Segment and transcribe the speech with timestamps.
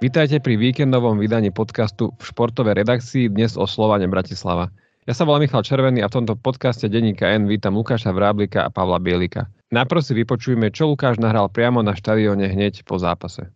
[0.00, 4.72] Vítajte pri víkendovom vydaní podcastu v športovej redakcii dnes o Slovane Bratislava.
[5.04, 8.72] Ja sa volám Michal Červený a v tomto podcaste Denníka N vítam Lukáša Vráblika a
[8.72, 9.52] Pavla Bielika.
[9.68, 13.52] Najprv si vypočujeme, čo Lukáš nahral priamo na štadióne hneď po zápase.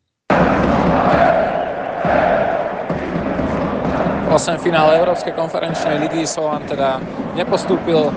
[4.29, 7.01] 8 finále Európskej konferenčnej ligy Slovan teda
[7.41, 8.13] nepostúpil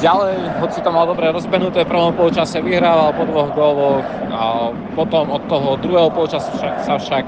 [0.00, 5.32] ďalej, hoci to mal dobre rozbenuté, v prvom polčase vyhrával po dvoch góloch a potom
[5.32, 7.24] od toho druhého polčasu sa však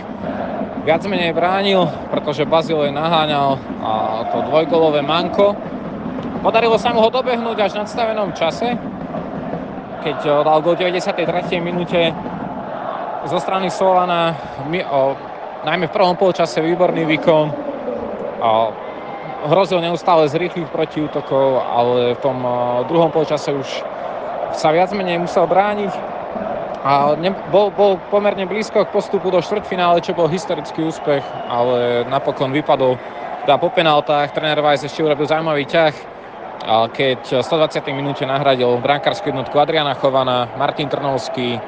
[0.84, 3.92] viac menej bránil, pretože Bazilej naháňal a
[4.32, 5.52] to dvojgolové manko.
[6.40, 8.78] Podarilo sa mu ho dobehnúť až v nadstavenom čase,
[10.06, 11.26] keď dal gol 93.
[11.59, 12.14] minúte
[13.26, 14.32] zo strany Slovana,
[15.66, 17.46] najmä v prvom polčase výborný výkon.
[18.38, 18.70] A
[19.47, 22.52] hrozil neustále z rýchlych protiútokov, ale v tom eh,
[22.91, 23.69] druhom polčase už
[24.56, 25.93] sa viac menej musel brániť
[26.82, 32.07] a ne, bol, bol pomerne blízko k postupu do štvrtfinále, čo bol historický úspech, ale
[32.07, 32.96] napokon vypadol
[33.45, 34.30] teda po penáltach.
[34.30, 35.95] Tréner Weiss ešte urobil zaujímavý ťah,
[36.95, 37.82] keď v 120.
[37.93, 41.59] minúte nahradil brankárskú jednotku Adriana Chovana, Martin Trnovský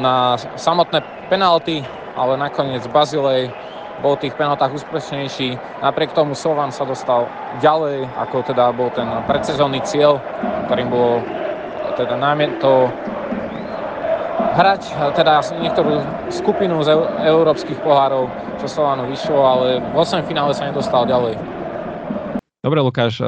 [0.00, 1.84] na samotné penalty,
[2.16, 3.52] ale nakoniec Bazilej
[4.00, 5.60] bol v tých penaltách úspešnejší.
[5.84, 10.18] Napriek tomu Slovan sa dostal ďalej, ako teda bol ten predsezónny cieľ,
[10.66, 11.22] ktorým bolo
[11.94, 12.88] teda najmä to
[14.50, 14.82] hrať
[15.14, 16.90] teda niektorú skupinu z
[17.22, 18.26] európskych pohárov,
[18.58, 21.38] čo Slovanu vyšlo, ale v 8 finále sa nedostal ďalej.
[22.60, 23.22] Dobre, Lukáš,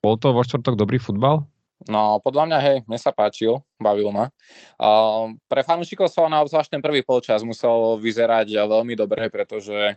[0.00, 1.49] bol to vo štvrtok dobrý futbal?
[1.88, 4.28] No, podľa mňa, hej, mne sa páčil, bavil ma.
[4.76, 9.96] Uh, pre fanúšikov sa na obzvlášť ten prvý polčas musel vyzerať veľmi dobre, pretože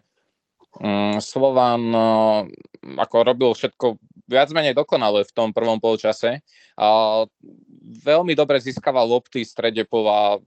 [0.79, 2.47] um, Slovan uh,
[3.03, 3.99] ako robil všetko
[4.31, 6.39] viac menej dokonale v tom prvom polčase.
[6.79, 7.27] Uh,
[7.99, 10.39] veľmi dobre získaval lopty strede pola,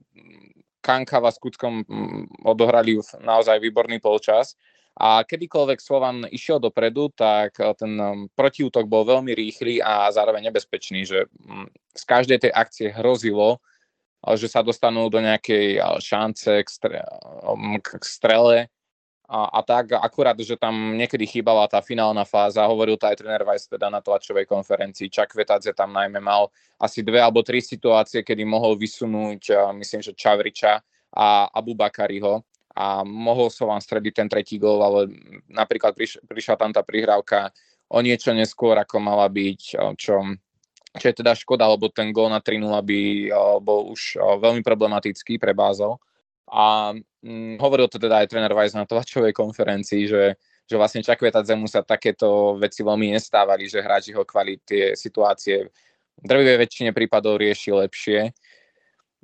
[0.81, 1.83] Kankava s Kuckom
[2.47, 4.57] odohrali naozaj výborný polčas
[4.97, 10.49] a kedykoľvek Slovan išiel dopredu, tak eh, ten um, protiútok bol veľmi rýchly a zároveň
[10.49, 13.61] nebezpečný, že mm, z každej tej akcie hrozilo,
[14.25, 16.97] eh, že sa dostanú do nejakej eh, šance k, stre,
[17.45, 18.73] um, k strele.
[19.27, 23.43] A, a tak akurát, že tam niekedy chýbala tá finálna fáza, hovoril to aj tréner
[23.43, 26.47] Weiss teda na tlačovej konferencii, Čak Vetadze tam najmä mal
[26.79, 30.79] asi dve alebo tri situácie, kedy mohol vysunúť, myslím, že Čavriča
[31.11, 32.39] a Abu Bakariho,
[32.77, 35.09] a mohol som vám strediť ten tretí gól, ale
[35.49, 37.49] napríklad priš, prišla tam tá prihrávka
[37.89, 39.61] o niečo neskôr, ako mala byť,
[39.97, 40.21] čo,
[40.93, 43.01] čo je teda škoda, lebo ten gól na 3 by
[43.65, 45.97] bol už veľmi problematický pre Bázel.
[46.53, 46.93] A
[47.25, 50.37] hm, hovoril to teda aj tréner Weiss na tlačovej konferencii, že,
[50.69, 55.65] že vlastne Čakvetadzemu sa takéto veci veľmi nestávali, že hráč jeho kvality situácie
[56.17, 58.31] v drvivej väčšine prípadov rieši lepšie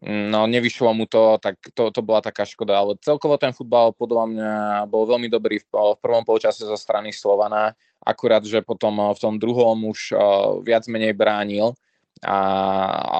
[0.03, 4.25] No, nevyšlo mu to, tak to, to bola taká škoda, ale celkovo ten futbal podľa
[4.27, 4.53] mňa
[4.91, 7.71] bol veľmi dobrý v, v prvom polčase zo strany Slovana,
[8.03, 10.19] akurát, že potom v tom druhom už uh,
[10.59, 11.71] viac menej bránil
[12.19, 12.39] a,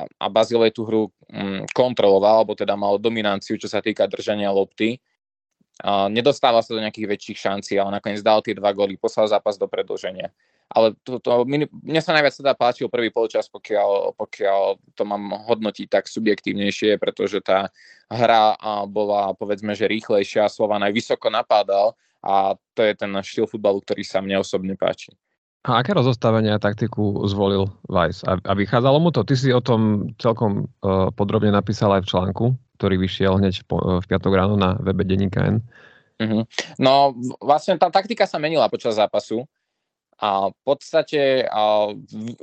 [0.04, 5.00] a Bazilej tú hru um, kontroloval, alebo teda mal dominanciu, čo sa týka držania lopty.
[6.14, 9.66] Nedostáva sa do nejakých väčších šancí, ale nakoniec dal tie dva góly, poslal zápas do
[9.66, 10.30] predlženia
[10.74, 14.62] ale to, to, mne sa najviac teda páčil prvý polčas, pokiaľ, pokiaľ
[14.98, 17.70] to mám hodnotiť tak subjektívnejšie, pretože tá
[18.10, 18.58] hra
[18.90, 21.94] bola povedzme, že rýchlejšia, Slovan aj vysoko napádal
[22.26, 25.14] a to je ten štýl futbalu, ktorý sa mne osobne páči.
[25.64, 28.20] A aké rozostavenie a taktiku zvolil Weiss?
[28.28, 29.24] A, a vychádzalo mu to?
[29.24, 32.46] Ty si o tom celkom uh, podrobne napísal aj v článku,
[32.78, 35.64] ktorý vyšiel hneď uh, v piatok ráno na webe Deníka N.
[36.22, 36.44] Uh-huh.
[36.78, 39.44] No vlastne tá taktika sa menila počas zápasu
[40.22, 41.90] a v podstate a,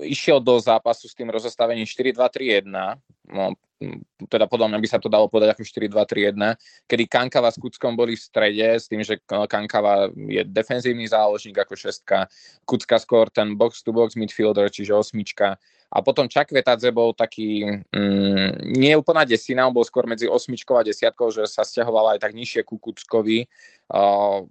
[0.02, 2.66] išiel do zápasu s tým rozostavením 4-2-3-1,
[3.30, 3.54] no,
[4.28, 6.36] teda podľa mňa by sa to dalo povedať ako 4-2-3-1,
[6.84, 11.74] kedy Kankava s Kuckom boli v strede, s tým, že Kankava je defenzívny záložník ako
[11.74, 12.28] šestka,
[12.68, 15.56] Kucka skôr ten box-to-box midfielder, čiže osmička.
[15.90, 20.86] A potom Čakvetadze bol taký, mm, nie úplná desina, on bol skôr medzi osmičkou a
[20.86, 23.50] desiatkou, že sa stiahoval aj tak nižšie ku Kuckovi.
[23.90, 24.46] Uh,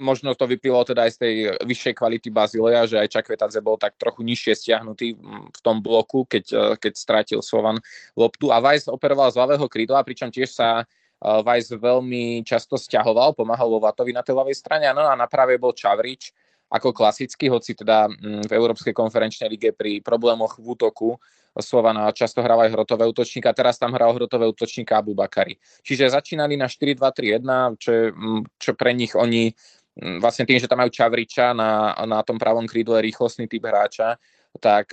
[0.00, 4.00] možno to vyplývalo teda aj z tej vyššej kvality Bazileja, že aj Čakvetadze bol tak
[4.00, 5.14] trochu nižšie stiahnutý
[5.52, 7.78] v tom bloku, keď, e, keď strátil Slovan
[8.16, 8.48] loptu.
[8.48, 10.84] A Weiss operoval z ľavého krídla, pričom tiež sa e,
[11.20, 15.76] Weiss veľmi často stiahoval, pomáhal Lovatovi na tej ľavej strane, no a na práve bol
[15.76, 16.32] Čavrič,
[16.70, 18.06] ako klasický, hoci teda
[18.46, 21.18] v Európskej konferenčnej lige pri problémoch v útoku
[21.58, 25.58] Slovana často hral aj hrotové útočníka, teraz tam hral hrotové útočníka Abu Bakari.
[25.82, 29.50] Čiže začínali na 4-2-3-1, čo, mm, čo pre nich oni
[29.96, 34.16] vlastne tým, že tam majú Čavriča na, na tom pravom krídle rýchlostný typ hráča,
[34.58, 34.90] tak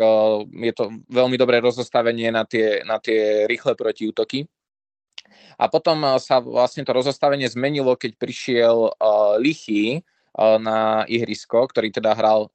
[0.53, 4.45] je to veľmi dobré rozostavenie na tie, na tie rýchle protiútoky.
[5.57, 8.93] A potom sa vlastne to rozostavenie zmenilo, keď prišiel
[9.41, 10.05] Lichy
[10.37, 12.53] na ihrisko, ktorý teda hral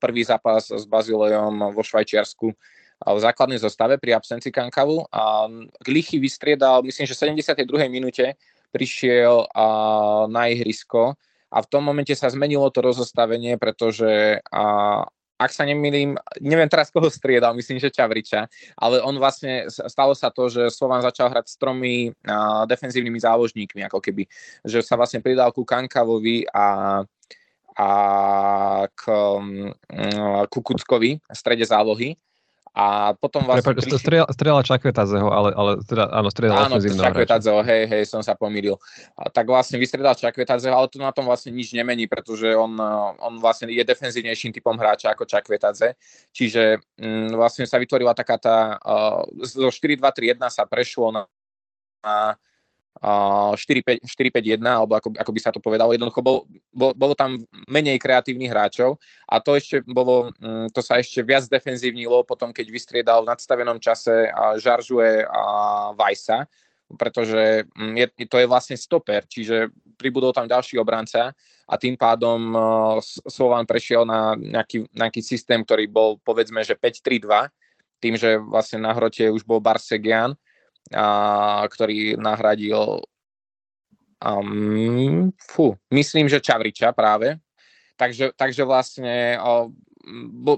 [0.00, 2.48] prvý zápas s Bazilejom vo Švajčiarsku
[2.96, 5.44] v základnej zostave pri absencii Kankavu a
[5.84, 7.92] Lichy vystriedal, myslím, že v 72.
[7.92, 8.40] minúte
[8.72, 9.44] prišiel
[10.32, 11.12] na ihrisko
[11.56, 14.44] a v tom momente sa zmenilo to rozostavenie, pretože
[15.36, 20.32] ak sa nemýlim, neviem teraz koho striedal, myslím, že Čavriča, ale on vlastne, stalo sa
[20.32, 24.24] to, že Slovan začal hrať s tromi uh, defenzívnymi záložníkmi, ako keby,
[24.64, 27.00] že sa vlastne pridal ku Kankavovi a
[27.76, 27.90] a
[28.88, 29.68] k um,
[30.48, 32.16] Kukuckovi v strede zálohy
[32.76, 33.72] a potom vlastne...
[33.72, 33.96] Prepač, prišli...
[34.04, 38.76] strieľa, strieľa Čakvetadzeho, ale, ale teda, áno, strieľa Áno, Čakvetadzeho, hej, hej, som sa pomýlil.
[39.16, 42.76] A tak vlastne vystredal Čakvetadzeho, ale to na tom vlastne nič nemení, pretože on,
[43.16, 45.96] on vlastne je defenzívnejším typom hráča ako Čakvetadze.
[46.36, 48.76] Čiže m, mm, vlastne sa vytvorila taká tá...
[48.84, 51.22] Uh, zo 4-2-3-1 sa prešlo na,
[52.04, 52.36] na
[53.02, 55.92] 4-5-1, alebo ako, ako by sa to povedalo.
[55.92, 57.36] Jednoducho bol, bol, bolo tam
[57.68, 58.96] menej kreatívnych hráčov
[59.28, 63.76] a to ešte bolo, mm, to sa ešte viac defenzívnilo potom, keď vystriedal v nadstavenom
[63.76, 65.42] čase Žaržuje a
[65.92, 66.48] Vajsa,
[66.96, 69.68] pretože mm, je, to je vlastne stoper, čiže
[70.00, 72.54] pribudol tam ďalší obranca a tým pádom
[73.26, 77.50] Slovan prešiel na nejaký, nejaký systém, ktorý bol povedzme, že 5-3-2,
[77.98, 80.36] tým, že vlastne na hrote už bol Barsegian
[80.94, 83.02] a, ktorý nahradil
[84.22, 87.38] um, fú, myslím, že Čavriča práve.
[87.96, 89.72] Takže, takže vlastne o,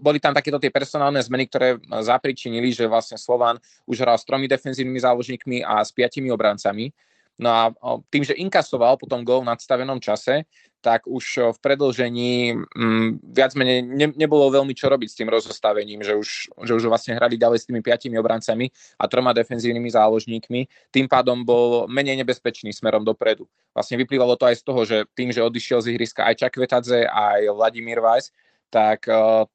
[0.03, 4.51] boli tam takéto tie personálne zmeny, ktoré zapričinili, že vlastne Slovan už hral s tromi
[4.51, 6.91] defenzívnymi záložníkmi a s piatimi obrancami.
[7.39, 7.71] No a
[8.11, 10.43] tým, že inkasoval potom gol v nadstavenom čase,
[10.79, 16.07] tak už v predlžení m, viac menej ne, nebolo veľmi čo robiť s tým rozostavením,
[16.07, 20.61] že už, že už vlastne hrali ďalej s tými piatimi obrancami a troma defenzívnymi záložníkmi.
[20.95, 23.51] Tým pádom bol menej nebezpečný smerom dopredu.
[23.75, 27.51] Vlastne vyplývalo to aj z toho, že tým, že odišiel z ihriska aj Čakvetadze, aj
[27.51, 28.31] Vladimír Weiss,
[28.69, 29.49] tak uh,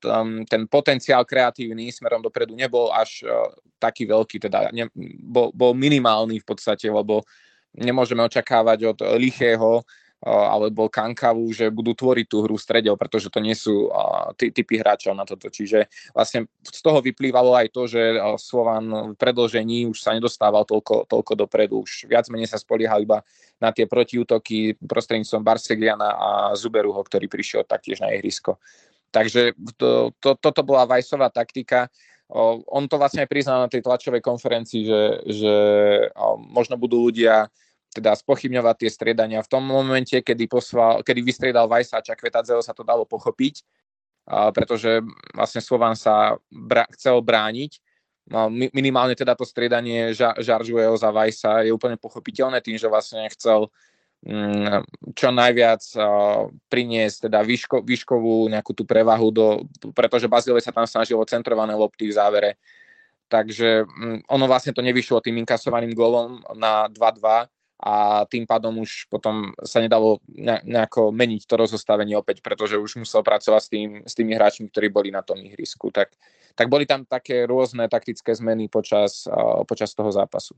[0.50, 3.48] ten potenciál kreatívny smerom dopredu nebol až uh,
[3.78, 4.90] taký veľký, teda ne,
[5.22, 7.22] bol, bol minimálny v podstate, lebo
[7.78, 9.86] nemôžeme očakávať od lichého
[10.24, 13.92] alebo Kankavu, že budú tvoriť tú hru stredel, pretože to nie sú
[14.40, 15.52] ty, typy hráčov na toto.
[15.52, 21.12] Čiže vlastne z toho vyplývalo aj to, že Slovan v predložení už sa nedostával toľko,
[21.12, 23.20] toľko dopredu, už viac menej sa spoliehal iba
[23.60, 28.56] na tie protiútoky prostredníctvom Barsegliana a Zuberuho, ktorý prišiel taktiež na ihrisko.
[29.12, 31.92] Takže to, to, toto bola Vajsová taktika.
[32.72, 35.56] On to vlastne aj priznal na tej tlačovej konferencii, že, že
[36.50, 37.52] možno budú ľudia
[37.94, 39.46] teda spochybňovať tie striedania.
[39.46, 43.62] V tom momente, kedy, poslal, kedy vystriedal Vajsa a Čakvetadzeho, sa to dalo pochopiť,
[44.56, 47.78] pretože vlastne Slovan sa bra- chcel brániť.
[48.24, 53.28] No, minimálne teda to striedanie ža- Žaržueho za Vajsa je úplne pochopiteľné tým, že vlastne
[53.36, 53.68] chcel
[54.24, 55.84] mm, čo najviac
[56.72, 59.48] priniesť teda výško, výškovú nejakú tú prevahu, do,
[59.92, 62.52] pretože Bazile sa tam snažilo centrované lopty v závere.
[63.28, 67.50] Takže um, ono vlastne to nevyšlo tým inkasovaným golom na 2-2
[67.84, 70.24] a tým pádom už potom sa nedalo
[70.64, 74.88] nejako meniť to rozostavenie opäť, pretože už musel pracovať s, tým, s tými hráčmi, ktorí
[74.88, 75.92] boli na tom ihrisku.
[75.92, 76.16] Tak,
[76.56, 79.28] tak boli tam také rôzne taktické zmeny počas,
[79.68, 80.56] počas toho zápasu.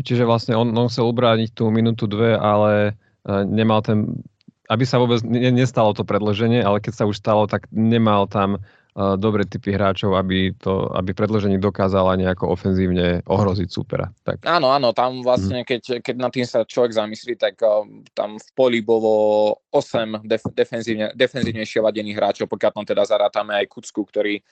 [0.00, 2.94] Čiže vlastne on, on chcel ubrániť tú minútu dve, ale
[3.26, 4.22] uh, nemal ten,
[4.70, 8.62] aby sa vôbec ne, nestalo to predloženie, ale keď sa už stalo, tak nemal tam
[8.94, 14.10] dobré typy hráčov, aby, to, aby predloženie dokázala nejako ofenzívne ohroziť supera.
[14.26, 14.42] Tak.
[14.42, 15.66] Áno, áno, tam vlastne, mhm.
[15.66, 20.42] keď, keď na tým sa človek zamyslí, tak uh, tam v poli bolo 8 def,
[20.50, 24.42] defenzívne, defenzívnejšie ladených hráčov, pokiaľ tam teda zarátame aj Kucku, ktorý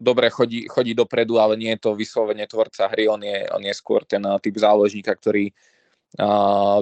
[0.00, 3.74] dobre chodí, chodí dopredu, ale nie je to vyslovene tvorca hry, on je, on je
[3.76, 5.52] skôr ten typ záložníka, ktorý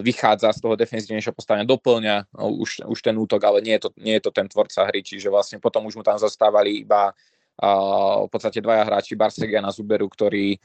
[0.05, 3.91] vychádza z toho defenzívnejšieho postavenia, doplňa no, už, už ten útok, ale nie je, to,
[3.97, 7.17] nie je to ten tvorca hry, čiže vlastne potom už mu tam zostávali iba
[8.23, 10.57] v podstate dvaja hráči Barsegia na Zuberu, ktorí,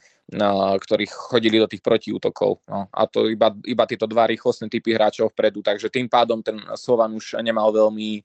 [0.84, 2.64] ktorí chodili do tých protiútokov.
[2.64, 6.56] No, a to iba, iba tieto dva rýchlostné typy hráčov vpredu, takže tým pádom ten
[6.76, 8.24] Slovan už nemal veľmi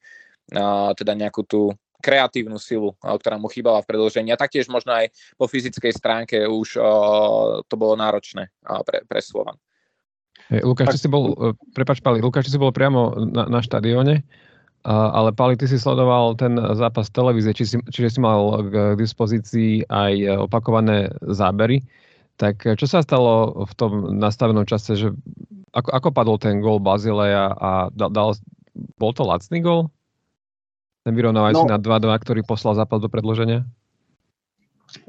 [0.96, 1.72] teda nejakú tú
[2.04, 4.32] kreatívnu silu, ktorá mu chýbala v predĺžení.
[4.36, 5.08] A taktiež možno aj
[5.40, 6.76] po fyzickej stránke už
[7.68, 8.52] to bolo náročné
[8.84, 9.56] pre, pre Slovan.
[10.52, 14.24] Hey, Lukáš, ty si bol, e, prepač Pali, Lukáš, si bol priamo na, na štadióne,
[14.84, 19.88] ale Pali, ty si sledoval ten zápas televízie, či si, čiže si mal k dispozícii
[19.88, 21.80] aj opakované zábery.
[22.36, 25.08] Tak čo sa stalo v tom nastavenom čase, že
[25.72, 28.36] ako, ako padol ten gól Bazileja a dal, dal,
[29.00, 29.88] bol to lacný gól?
[31.08, 33.64] Ten vyrovnávací no, na 2-2, ktorý poslal zápas do predloženia?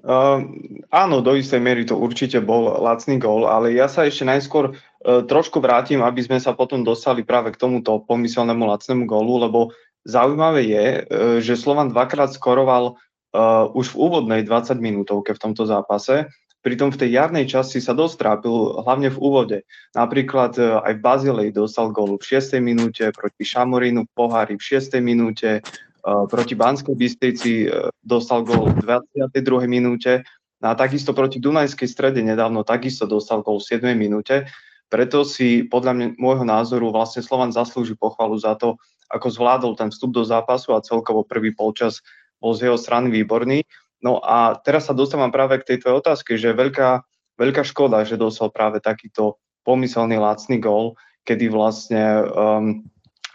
[0.00, 0.40] Uh,
[0.88, 4.72] áno, do istej miery to určite bol lacný gól, ale ja sa ešte najskôr
[5.04, 9.60] trošku vrátim, aby sme sa potom dostali práve k tomuto pomyselnému lacnému gólu, lebo
[10.08, 15.68] zaujímavé je, uh, že Slovan dvakrát skoroval uh, už v úvodnej 20 minútovke v tomto
[15.68, 16.32] zápase,
[16.64, 19.58] pritom v tej jarnej časti sa dosť trápil, hlavne v úvode.
[19.92, 22.56] Napríklad aj v Bazilei dostal gólu v 6.
[22.64, 24.96] minúte, proti Šamorínu v pohári v 6.
[25.04, 25.60] minúte,
[26.04, 28.84] proti Banskej Bystrici e, dostal gól v
[29.32, 29.64] 22.
[29.64, 30.20] minúte
[30.60, 33.96] a takisto proti Dunajskej strede nedávno takisto dostal gól v 7.
[33.96, 34.48] minúte.
[34.94, 38.78] Preto si podľa mňa, môjho názoru vlastne Slovan zaslúži pochvalu za to,
[39.10, 41.98] ako zvládol ten vstup do zápasu a celkovo prvý polčas
[42.38, 43.66] bol z jeho strany výborný.
[43.98, 47.02] No a teraz sa dostávam práve k tej tvojej otázke, že veľká,
[47.34, 50.94] veľká škoda, že dostal práve takýto pomyselný lacný gól,
[51.26, 52.86] kedy vlastne um,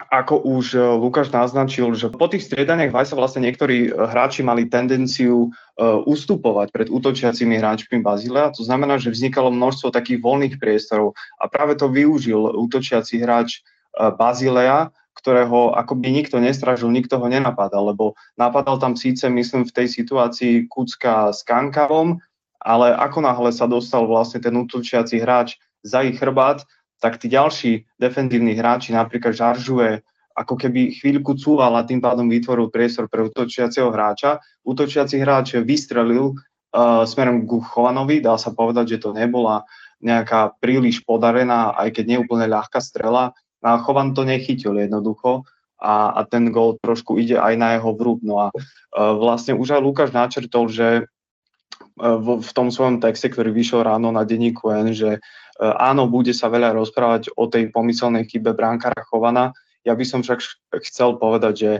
[0.08, 4.64] ako už e, Lukáš naznačil, že po tých striedaniach sa vlastne niektorí e, hráči mali
[4.70, 8.56] tendenciu uh, ustupovať pred útočiacimi hráčmi Bazilea.
[8.56, 13.60] To znamená, že vznikalo množstvo takých voľných priestorov a práve to využil útočiaci hráč
[13.96, 19.88] Bazilea, ktorého akoby nikto nestražil, nikto ho nenapadal, lebo napadal tam síce, myslím, v tej
[19.90, 22.22] situácii Kucka s Kankavom,
[22.60, 26.64] ale ako náhle sa dostal vlastne ten útočiaci hráč za ich chrbát,
[27.00, 30.04] tak tí ďalší defenzívni hráči, napríklad Žaržuje,
[30.36, 34.38] ako keby chvíľku cúval a tým pádom vytvoril priestor pre útočiaceho hráča.
[34.62, 39.66] Útočiaci hráč vystrelil uh, smerom k Chovanovi, dá sa povedať, že to nebola
[40.00, 43.36] nejaká príliš podarená, aj keď neúplne ľahká strela.
[43.60, 45.44] A Chovan to nechytil jednoducho
[45.76, 48.24] a, a ten gol trošku ide aj na jeho vrúb.
[48.24, 53.28] No a uh, vlastne už aj Lukáš načrtol, že uh, v, v tom svojom texte,
[53.28, 55.20] ktorý vyšiel ráno na denníku N, že
[55.60, 59.52] áno, bude sa veľa rozprávať o tej pomyselnej chybe bránkára Chovana.
[59.84, 60.40] Ja by som však
[60.88, 61.72] chcel povedať, že,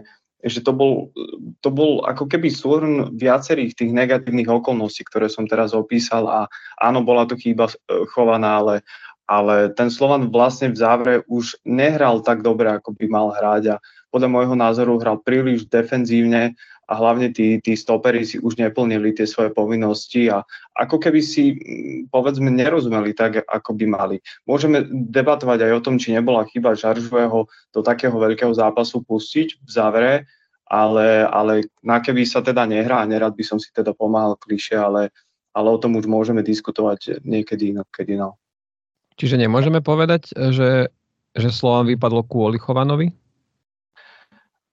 [0.44, 1.12] že to, bol,
[1.64, 6.40] to bol ako keby súhrn viacerých tých negatívnych okolností, ktoré som teraz opísal a
[6.76, 8.74] áno, bola to chyba e, Chovana, ale,
[9.24, 13.82] ale ten Slovan vlastne v závere už nehral tak dobre, ako by mal hrať a
[14.10, 16.58] podľa môjho názoru hral príliš defenzívne
[16.90, 20.42] a hlavne tí, tí stopery si už neplnili tie svoje povinnosti a
[20.74, 21.54] ako keby si,
[22.10, 24.16] povedzme, nerozumeli tak, ako by mali.
[24.50, 29.70] Môžeme debatovať aj o tom, či nebola chyba Žaržového do takého veľkého zápasu pustiť v
[29.70, 30.14] závere,
[30.66, 35.14] ale, ale na keby sa teda nehrá, nerad by som si teda pomáhal kliše, ale,
[35.54, 38.18] ale o tom už môžeme diskutovať niekedy inokedy.
[38.18, 38.34] No.
[39.14, 40.90] Čiže nemôžeme povedať, že,
[41.38, 43.14] že Slovan vypadlo kvôli Chovanovi?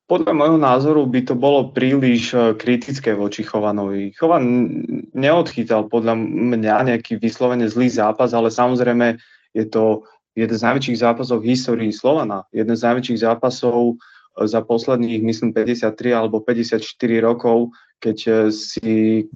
[0.07, 4.15] Podľa môjho názoru by to bolo príliš e, kritické voči Chovanovi.
[4.15, 4.71] Chovan
[5.11, 9.19] neodchytal podľa mňa nejaký vyslovene zlý zápas, ale samozrejme
[9.51, 12.47] je to jeden z najväčších zápasov v histórii Slovana.
[12.55, 16.79] Jeden z najväčších zápasov e, za posledných, myslím, 53 alebo 54
[17.19, 19.27] rokov, keď, e, si,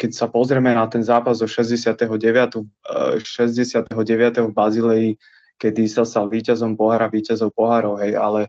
[0.00, 2.08] keď sa pozrieme na ten zápas zo 69.
[2.08, 3.92] 69.
[4.48, 5.10] v Bazileji,
[5.60, 8.48] kedy sa stal víťazom pohára, víťazov pohárov, hej, ale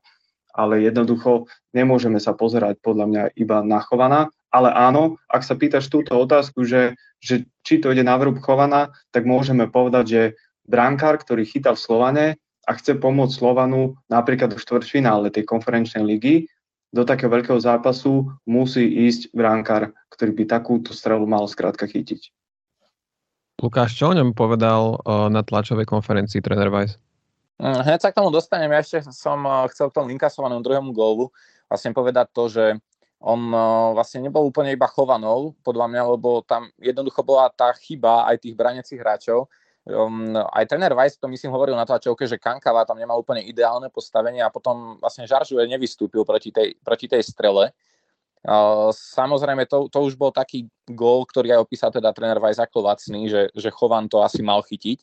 [0.56, 5.88] ale jednoducho nemôžeme sa pozerať podľa mňa iba na Chovana, ale áno, ak sa pýtaš
[5.88, 10.22] túto otázku, že, že či to ide na vrúb Chovana, tak môžeme povedať, že
[10.68, 12.26] brankár, ktorý chytá v Slovane
[12.68, 16.52] a chce pomôcť Slovanu napríklad v štvrťfinále tej konferenčnej ligy,
[16.92, 22.36] do takého veľkého zápasu musí ísť brankár, ktorý by takúto strelu mal skrátka chytiť.
[23.64, 25.00] Lukáš, čo o ňom povedal
[25.32, 27.00] na tlačovej konferencii tréner Weiss?
[27.62, 28.74] Mm, hneď sa k tomu dostanem.
[28.74, 31.30] Ja ešte som eh, chcel k tomu inkasovanému druhému gólu
[31.70, 32.66] vlastne povedať to, že
[33.22, 38.26] on eh, vlastne nebol úplne iba chovanou, podľa mňa, lebo tam jednoducho bola tá chyba
[38.34, 39.46] aj tých braniacich hráčov.
[39.82, 43.90] Um, aj tréner Weiss to myslím hovoril na tlačovke, že Kankava tam nemal úplne ideálne
[43.90, 47.74] postavenie a potom vlastne Žaržuje nevystúpil proti tej, proti tej strele.
[48.46, 52.94] Uh, samozrejme, to, to už bol taký gól, ktorý aj opísal teda tréner Weiss ako
[52.94, 55.02] lacný, že, že Chovan to asi mal chytiť.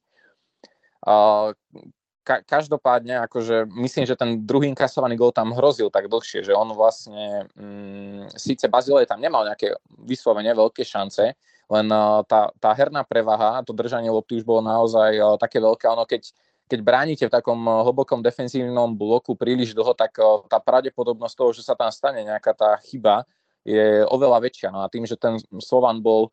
[2.29, 6.77] Ka- každopádne, akože myslím, že ten druhý inkasovaný gol tam hrozil tak dlhšie, že on
[6.77, 9.73] vlastne, mm, síce Bazilej tam nemal nejaké
[10.05, 11.33] vyslovene veľké šance,
[11.73, 15.89] len uh, tá, tá herná prevaha, to držanie lopty už bolo naozaj uh, také veľké,
[15.89, 16.29] ono keď,
[16.69, 21.51] keď bránite v takom uh, hlbokom defenzívnom bloku príliš dlho, tak uh, tá pravdepodobnosť toho,
[21.57, 23.25] že sa tam stane nejaká tá chyba,
[23.69, 24.69] je oveľa väčšia.
[24.73, 26.33] No a tým, že ten Slovan bol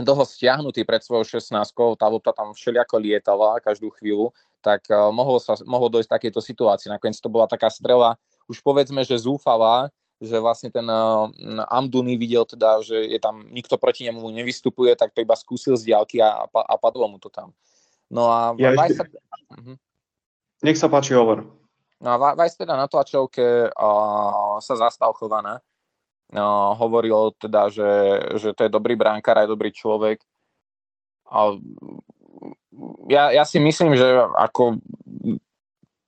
[0.00, 1.52] dlho stiahnutý pred svojou 16
[2.00, 4.32] tá lopta tam všelijako lietala každú chvíľu,
[4.64, 6.88] tak uh, mohlo, sa, mohlo dojsť takéto situácii.
[6.88, 8.16] Nakoniec to bola taká strela,
[8.48, 11.28] už povedzme, že zúfalá, že vlastne ten uh,
[11.68, 15.92] Amduny videl teda, že je tam nikto proti nemu nevystupuje, tak to iba skúsil z
[15.92, 17.50] diálky a, a padlo mu to tam.
[18.08, 19.04] No a ja Vajs sa...
[19.04, 19.76] uh-huh.
[20.62, 21.48] Nech sa páči, hovor.
[21.98, 25.71] No a Vajs teda na tlačovke uh, sa zastal chovaná no,
[26.76, 27.90] hovoril teda, že,
[28.40, 30.24] že to je dobrý bránkár, aj dobrý človek.
[31.28, 31.56] A
[33.08, 34.80] ja, ja si myslím, že ako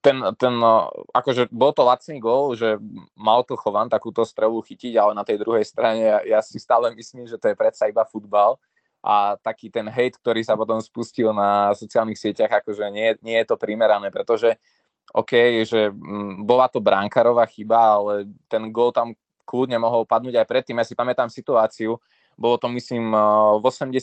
[0.04, 0.54] ten, ten,
[1.16, 2.76] akože bol to lacný gól, že
[3.16, 6.92] mal to Chovan takúto strelu chytiť, ale na tej druhej strane ja, ja si stále
[6.92, 8.60] myslím, že to je predsa iba futbal
[9.00, 13.48] a taký ten hate, ktorý sa potom spustil na sociálnych sieťach, akože nie, nie je
[13.48, 14.60] to primerané, pretože
[15.12, 20.46] OK, že m, bola to bránkarová chyba, ale ten gól tam kľudne mohol padnúť aj
[20.48, 20.80] predtým.
[20.80, 22.00] Ja si pamätám situáciu,
[22.34, 23.14] bolo to myslím
[23.60, 23.94] v 80.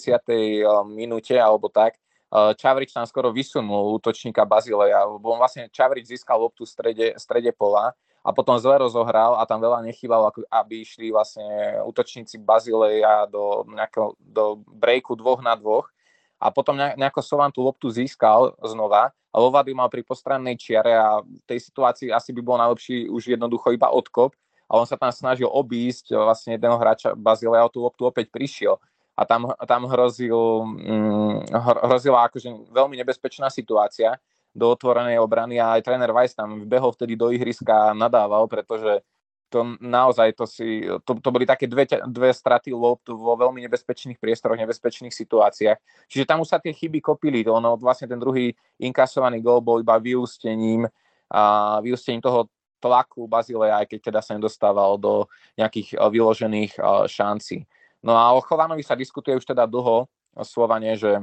[0.87, 1.99] minúte alebo tak,
[2.31, 7.07] Eh, Čavrič tam skoro vysunul útočníka Bazileja, lebo on vlastne Čavrič získal loptu v strede,
[7.19, 7.91] strede pola
[8.23, 11.43] a potom zle rozohral a tam veľa nechýbalo, aby išli vlastne
[11.83, 15.91] útočníci Bazileja do, nejakého, do breaku dvoch na dvoch
[16.39, 21.19] a potom nejako Sovan tú loptu získal znova a Lovady mal pri postrannej čiare a
[21.19, 24.31] v tej situácii asi by bol najlepší už jednoducho iba odkop
[24.71, 28.79] a on sa tam snažil obísť vlastne jedného hráča Bazileja, tú loptu opäť prišiel
[29.19, 31.51] a tam, tam hrozil, hm,
[31.91, 34.15] hrozila akože veľmi nebezpečná situácia
[34.55, 39.03] do otvorenej obrany a aj tréner Weiss tam vbehol vtedy do ihriska a nadával, pretože
[39.51, 44.15] to naozaj to si, to, to boli také dve, dve straty loptu vo veľmi nebezpečných
[44.15, 46.07] priestoroch, nebezpečných situáciách.
[46.07, 47.43] Čiže tam už sa tie chyby kopili.
[47.43, 50.87] Ono vlastne ten druhý inkasovaný gol bol iba vyústením,
[51.27, 52.47] a vyústením toho
[52.81, 57.69] tlaku Bazilea, aj keď teda sa nedostával do nejakých vyložených šancí.
[58.01, 61.21] No a o Chovanovi sa diskutuje už teda dlho o Slovane, že,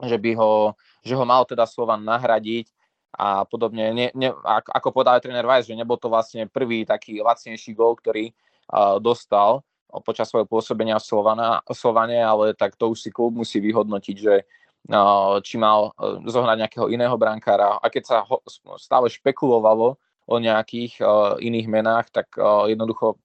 [0.00, 0.72] že, by ho,
[1.04, 2.72] že ho mal teda Slovan nahradiť
[3.16, 3.92] a podobne.
[3.92, 8.32] Ne, ne, ako povedal tréner Weiss, že nebol to vlastne prvý taký lacnejší gol, ktorý
[8.32, 9.64] uh, dostal
[10.04, 15.40] počas svojho pôsobenia v Slovane, ale tak to už si klub musí vyhodnotiť, že uh,
[15.40, 17.80] či mal uh, zohnať nejakého iného brankára.
[17.80, 18.40] A keď sa ho,
[18.76, 19.96] stále špekulovalo
[20.26, 20.98] o nejakých
[21.38, 22.34] iných menách, tak
[22.66, 23.18] jednoducho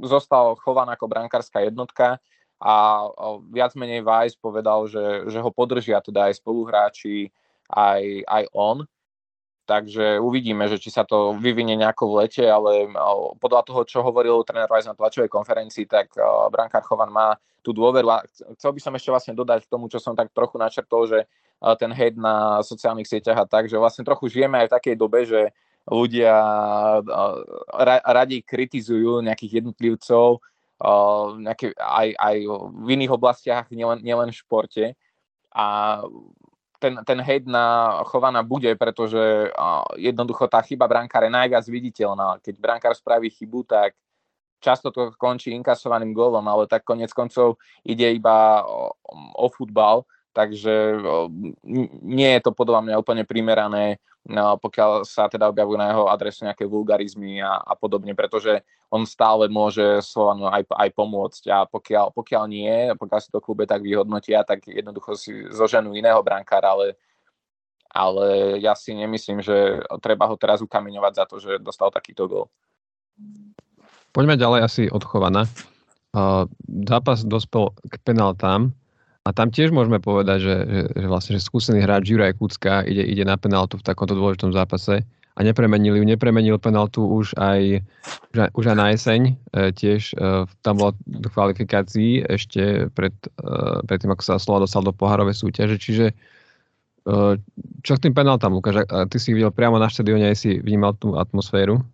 [0.00, 2.16] zostal chovaný ako brankárska jednotka
[2.58, 3.06] a
[3.54, 7.30] viac menej Weiss povedal, že, že ho podržia teda aj spoluhráči,
[7.70, 8.82] aj, aj on.
[9.68, 12.88] Takže uvidíme, že či sa to vyvinie nejako v lete, ale
[13.36, 16.16] podľa toho, čo hovoril tréner Weiss na tlačovej konferencii, tak
[16.50, 18.08] brankár Chovan má tú dôveru.
[18.08, 18.24] A
[18.56, 21.28] chcel by som ešte vlastne dodať k tomu, čo som tak trochu načrtol, že
[21.78, 25.26] ten hate na sociálnych sieťach a tak, že vlastne trochu žijeme aj v takej dobe,
[25.26, 25.50] že
[25.88, 26.34] ľudia
[28.04, 30.44] radi kritizujú nejakých jednotlivcov
[31.42, 32.36] nejaké, aj, aj
[32.70, 34.84] v iných oblastiach, nielen, nielen v športe.
[35.50, 35.66] A
[36.78, 39.50] ten, ten hejt na Chovana bude, pretože
[39.98, 42.38] jednoducho tá chyba brankára je najviac viditeľná.
[42.38, 43.98] Keď brankár spraví chybu, tak
[44.62, 48.94] často to končí inkasovaným gólom, ale tak konec koncov ide iba o,
[49.34, 50.98] o futbal, takže
[52.04, 56.44] nie je to podľa mňa úplne primerané no, pokiaľ sa teda objavujú na jeho adresu
[56.44, 58.60] nejaké vulgarizmy a, a podobne, pretože
[58.92, 63.64] on stále môže Slovanu aj, aj pomôcť a pokiaľ, pokiaľ nie, pokiaľ si to klube
[63.64, 66.86] tak vyhodnotia, tak jednoducho si zoženú iného brankára, ale,
[67.88, 72.44] ale ja si nemyslím, že treba ho teraz ukameňovať za to, že dostal takýto gol.
[74.12, 75.48] Poďme ďalej asi odchovaná.
[76.16, 76.48] Uh,
[76.88, 78.72] zápas dospel k penáltám.
[79.28, 83.04] A tam tiež môžeme povedať, že, že, že vlastne že skúsený hráč Juraj Kucka ide,
[83.04, 85.04] ide na penaltu v takomto dôležitom zápase
[85.36, 86.04] a nepremenili ju.
[86.08, 87.84] Nepremenil penaltu už aj,
[88.32, 89.20] už aj, už aj na jeseň.
[89.28, 89.32] E,
[89.76, 94.80] tiež e, tam bola do kvalifikácií ešte pred, e, pred tým, ako sa Slova dostal
[94.80, 95.76] do pohárovej súťaže.
[95.76, 96.14] Čiže e,
[97.84, 98.88] čo k tým penaltám, Lukáš?
[98.88, 101.84] Ty si videl priamo na štadióne, aj si vnímal tú atmosféru?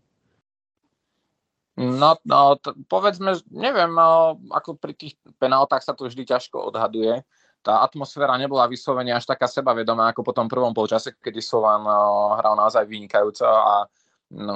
[1.75, 7.27] No, no t- povedzme, neviem, no, ako pri tých penáltach sa to vždy ťažko odhaduje.
[7.67, 12.39] Tá atmosféra nebola vyslovene až taká sebavedomá ako po tom prvom polčase, kedy Slovan no,
[12.39, 13.91] hral naozaj vynikajúco a
[14.31, 14.55] no,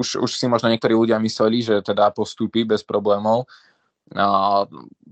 [0.00, 3.44] už, už si možno niektorí ľudia mysleli, že teda postúpi bez problémov.
[4.12, 4.64] No,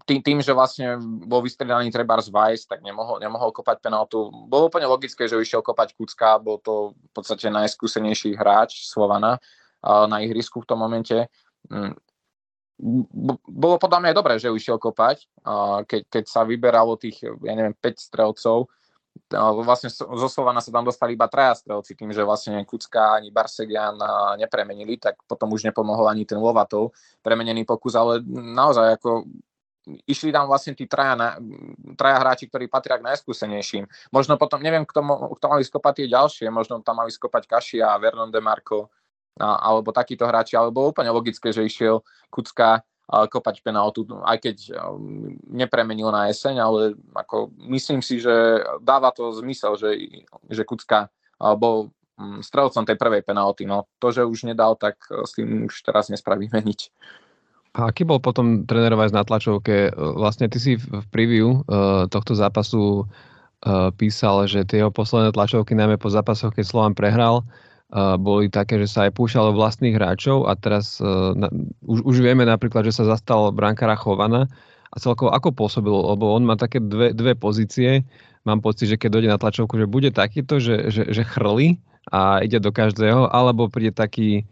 [0.08, 0.96] tým, tým, že vlastne
[1.28, 4.32] bol vystriedaný treba z Weiss, tak nemohol, nemohol kopať penaltu.
[4.48, 9.36] Bolo úplne logické, že išiel kopať Kucka, bol to v podstate najskúsenejší hráč Slovana
[9.84, 11.28] na ihrisku v tom momente.
[11.68, 11.96] Mm,
[13.44, 15.28] bolo podľa mňa dobré, že išiel kopať,
[15.84, 18.72] keď, keď sa vyberalo tých, ja neviem, 5 strelcov,
[19.62, 23.98] vlastne zo Slovana sa tam dostali iba traja strelci, tým, že vlastne Kucka ani Barsegian
[24.40, 29.28] nepremenili, tak potom už nepomohol ani ten Lovatov premenený pokus, ale naozaj ako
[30.06, 31.28] išli tam vlastne tí traja, na,
[31.96, 33.84] traja hráči, ktorí patria k najskúsenejším.
[34.12, 35.02] Možno potom, neviem, kto,
[35.40, 38.92] kto mali skopať tie ďalšie, možno tam mali skopať Kašia Vernon de Marco,
[39.38, 44.56] alebo takíto hráči, ale bolo úplne logické, že išiel Kucka kopať penaltu, aj keď
[45.50, 49.98] nepremenil na jeseň, ale ako myslím si, že dáva to zmysel, že,
[50.46, 51.10] že Kucka
[51.58, 51.90] bol
[52.20, 53.66] mm, strelcom tej prvej penalty.
[53.66, 56.92] No, to, že už nedal, tak e, s tým už teraz nespravíme nič.
[57.74, 59.94] A aký bol potom trénerovať na tlačovke?
[59.94, 63.06] Vlastne ty si v preview uh, tohto zápasu
[63.94, 67.44] písal, že tie jeho posledné tlačovky, najmä po zápasoch, keď Slovan prehral,
[68.22, 71.50] boli také, že sa aj púšalo vlastných hráčov a teraz uh, na,
[71.82, 74.46] už, už vieme napríklad, že sa zastal brankára Chovana
[74.90, 78.06] a celkovo ako pôsobil, lebo on má také dve, dve pozície.
[78.46, 81.82] Mám pocit, že keď dojde na tlačovku, že bude takýto, že, že, že chrli
[82.14, 84.46] a ide do každého, alebo príde taký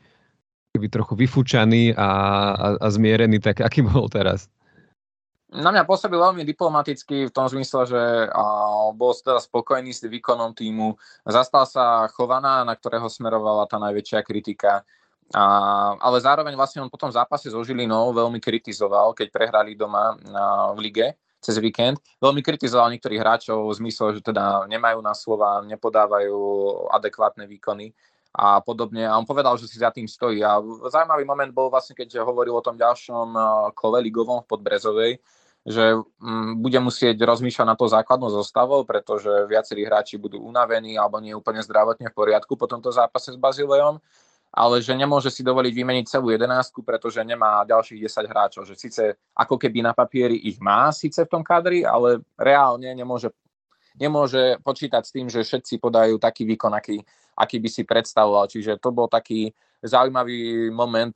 [0.75, 2.11] keby trochu vyfúčaný a,
[2.55, 4.51] a, a zmierený, tak aký bol teraz?
[5.49, 8.03] Na mňa pôsobil veľmi diplomaticky v tom zmysle, že
[8.93, 10.93] bol teda spokojný s výkonom týmu.
[11.25, 14.85] Zastal sa Chovana, na ktorého smerovala tá najväčšia kritika.
[15.33, 15.45] A,
[15.97, 20.73] ale zároveň vlastne on potom v zápase so Žilinou veľmi kritizoval, keď prehrali doma na,
[20.77, 21.07] v lige
[21.41, 21.97] cez víkend.
[22.21, 26.37] Veľmi kritizoval niektorých hráčov v zmysle, že teda nemajú na slova, nepodávajú
[26.93, 27.97] adekvátne výkony
[28.37, 29.09] a podobne.
[29.09, 30.45] A on povedal, že si za tým stojí.
[30.45, 30.61] A
[30.93, 33.33] zaujímavý moment bol vlastne, keď hovoril o tom ďalšom
[33.73, 35.13] kole ligovom v Podbrezovej,
[35.69, 41.21] že mm, bude musieť rozmýšľať na to základnou zostavou, pretože viacerí hráči budú unavení alebo
[41.21, 44.01] nie úplne zdravotne v poriadku po tomto zápase s Bazilejom,
[44.49, 48.63] ale že nemôže si dovoliť vymeniť celú jedenáctku, pretože nemá ďalších 10 hráčov.
[48.65, 49.03] Že síce
[49.37, 53.29] ako keby na papieri ich má síce v tom kadri, ale reálne nemôže,
[54.01, 56.97] nemôže počítať s tým, že všetci podajú taký výkon, aký,
[57.37, 58.49] aký by si predstavoval.
[58.49, 59.53] Čiže to bol taký
[59.85, 61.13] zaujímavý moment,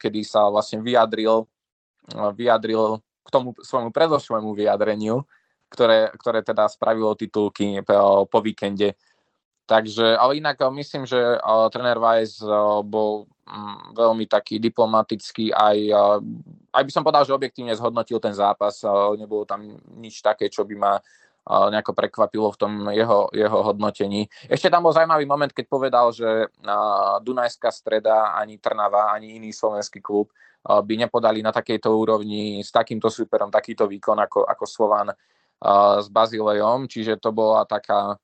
[0.00, 1.44] kedy sa vlastne vyjadril,
[2.32, 5.22] vyjadril k tomu svojmu predošlému vyjadreniu,
[5.72, 7.84] ktoré, ktoré teda spravilo titulky eh,
[8.26, 8.98] po víkende.
[9.62, 11.38] Takže, ale inak myslím, že
[11.70, 12.42] tréner Weiss
[12.82, 15.78] bol mm, veľmi taký diplomatický, aj,
[16.74, 18.82] aj by som povedal, že objektívne zhodnotil ten zápas,
[19.16, 19.62] nebolo tam
[19.96, 20.92] nič také, čo by ma
[21.42, 24.30] nejako prekvapilo v tom jeho, jeho hodnotení.
[24.46, 26.46] Ešte tam bol zaujímavý moment, keď povedal, že
[27.22, 30.30] Dunajská streda, ani Trnava, ani iný slovenský klub
[30.62, 35.10] by nepodali na takejto úrovni s takýmto superom takýto výkon ako, ako Slovan
[35.98, 38.18] s Bazilejom, čiže to bola taká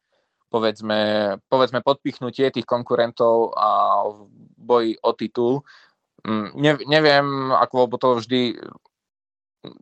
[0.48, 4.18] povedzme, povedzme podpichnutie tých konkurentov a v
[4.56, 5.54] boji o titul.
[6.26, 8.58] Mm, ne, neviem, ako lebo to vždy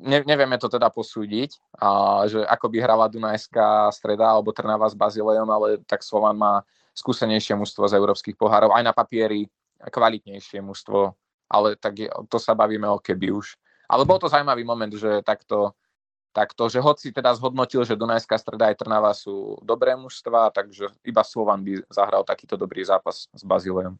[0.03, 4.97] ne, nevieme to teda posúdiť, a, že ako by hrala Dunajská streda alebo Trnava s
[4.99, 6.65] Bazilejom, ale tak Slovan má
[6.97, 9.49] skúsenejšie mužstvo z európskych pohárov, aj na papieri
[9.81, 11.13] kvalitnejšie mužstvo,
[11.51, 13.59] ale tak je, to sa bavíme o keby už.
[13.87, 15.73] Ale bol to zaujímavý moment, že takto,
[16.35, 21.23] takto že hoci teda zhodnotil, že Dunajská streda aj Trnava sú dobré mužstva, takže iba
[21.23, 23.95] Slovan by zahral takýto dobrý zápas s Bazilejom.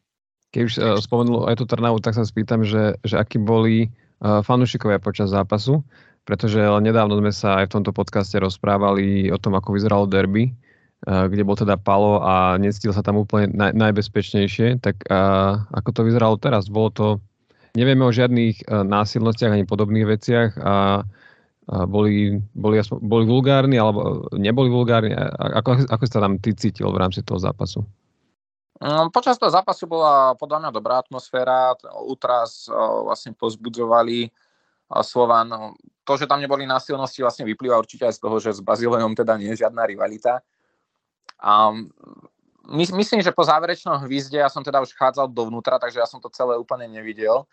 [0.51, 4.97] Keď už uh, spomenul aj tú Trnavu, tak sa spýtam, že, že akí boli fanúšikovia
[4.97, 5.85] počas zápasu,
[6.25, 10.57] pretože nedávno sme sa aj v tomto podcaste rozprávali o tom, ako vyzeralo derby,
[11.05, 14.81] kde bol teda Palo a necítil sa tam úplne naj, najbezpečnejšie.
[14.81, 15.19] Tak a,
[15.69, 16.65] ako to vyzeralo teraz?
[16.65, 17.07] Bolo to,
[17.77, 21.05] nevieme o žiadnych násilnostiach ani podobných veciach a,
[21.85, 25.13] boli, boli, boli vulgárni alebo neboli vulgárni?
[25.61, 27.85] Ako, ako sa tam ty cítil v rámci toho zápasu?
[28.77, 31.73] No, počas toho zápasu bola podľa mňa dobrá atmosféra,
[32.05, 32.69] útras
[33.05, 34.29] vlastne pozbudzovali
[35.01, 35.77] Slovan.
[36.07, 39.35] To, že tam neboli násilnosti, vlastne vyplýva určite aj z toho, že s Bazilejom teda
[39.35, 40.39] nie je žiadna rivalita.
[41.41, 41.75] A
[42.67, 46.23] my, myslím, že po záverečnom hvizde, ja som teda už chádzal dovnútra, takže ja som
[46.23, 47.43] to celé úplne nevidel,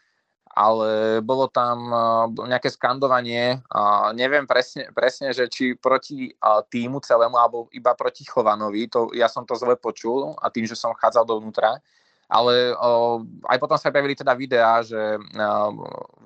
[0.55, 1.90] ale bolo tam
[2.47, 3.59] nejaké skandovanie,
[4.14, 6.31] neviem presne, presne že či proti
[6.71, 10.79] týmu celému, alebo iba proti Chovanovi, to, ja som to zle počul a tým, že
[10.79, 11.83] som chádzal dovnútra,
[12.31, 12.71] ale
[13.51, 14.97] aj potom sa objavili teda videá, že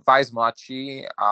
[0.04, 1.30] Vajs mladší a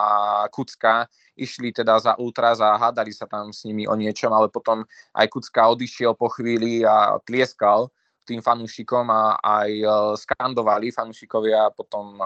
[0.48, 1.04] Kucka
[1.36, 5.28] išli teda za Ultras a hádali sa tam s nimi o niečom, ale potom aj
[5.28, 7.92] Kucka odišiel po chvíli a tlieskal
[8.26, 9.70] tým fanúšikom a aj
[10.18, 12.18] skandovali fanúšikovia potom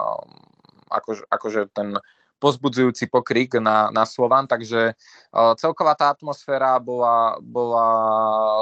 [0.91, 1.95] akože, akože ten
[2.41, 7.87] pozbudzujúci pokrik na, na Slovan, takže uh, celková tá atmosféra bola, bola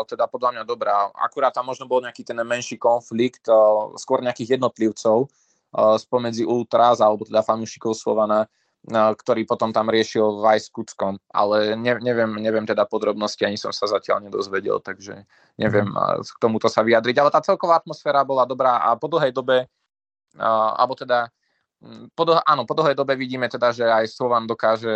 [0.03, 1.07] teda podľa mňa dobrá.
[1.15, 6.99] Akurát tam možno bol nejaký ten menší konflikt, uh, skôr nejakých jednotlivcov uh, spomedzi Ultras
[6.99, 12.67] alebo teda fanúšikov Slovana, uh, ktorý potom tam riešil Vajs Kuckom, ale ne, neviem, neviem
[12.67, 15.23] teda podrobnosti, ani som sa zatiaľ nedozvedel, takže
[15.55, 19.31] neviem uh, k tomuto sa vyjadriť, ale tá celková atmosféra bola dobrá a po dlhej
[19.31, 19.71] dobe,
[20.35, 21.31] uh, alebo teda
[22.11, 24.91] po dlh- áno, po dlhej dobe vidíme teda, že aj Slovan dokáže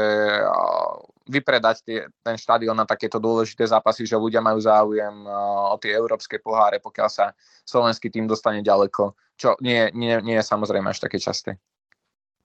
[1.31, 5.23] vypredať tie, ten štadión na takéto dôležité zápasy, že ľudia majú záujem
[5.71, 7.31] o tie európske poháre, pokiaľ sa
[7.63, 11.55] slovenský tým dostane ďaleko, čo nie, nie, nie je samozrejme až také časté.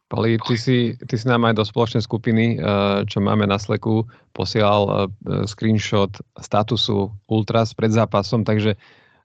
[0.08, 2.56] Pali, ty si, ty si nám aj do spoločnej skupiny,
[3.04, 5.12] čo máme na Sleku, posielal
[5.44, 8.72] screenshot statusu Ultras pred zápasom, takže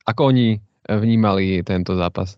[0.03, 0.59] ako oni
[0.91, 2.35] vnímali tento zápas?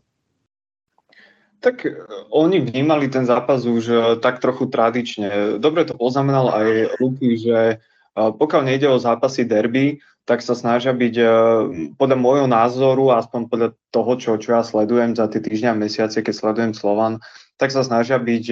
[1.66, 1.82] Tak
[2.30, 5.58] oni vnímali ten zápas už tak trochu tradične.
[5.58, 7.82] Dobre to poznamenal aj Luky, že
[8.14, 9.98] pokiaľ nejde o zápasy derby,
[10.30, 11.16] tak sa snažia byť
[11.98, 16.22] podľa môjho názoru, aspoň podľa toho, čo, čo ja sledujem za tie týždňa a mesiace,
[16.22, 17.18] keď sledujem Slovan,
[17.58, 18.46] tak sa snažia byť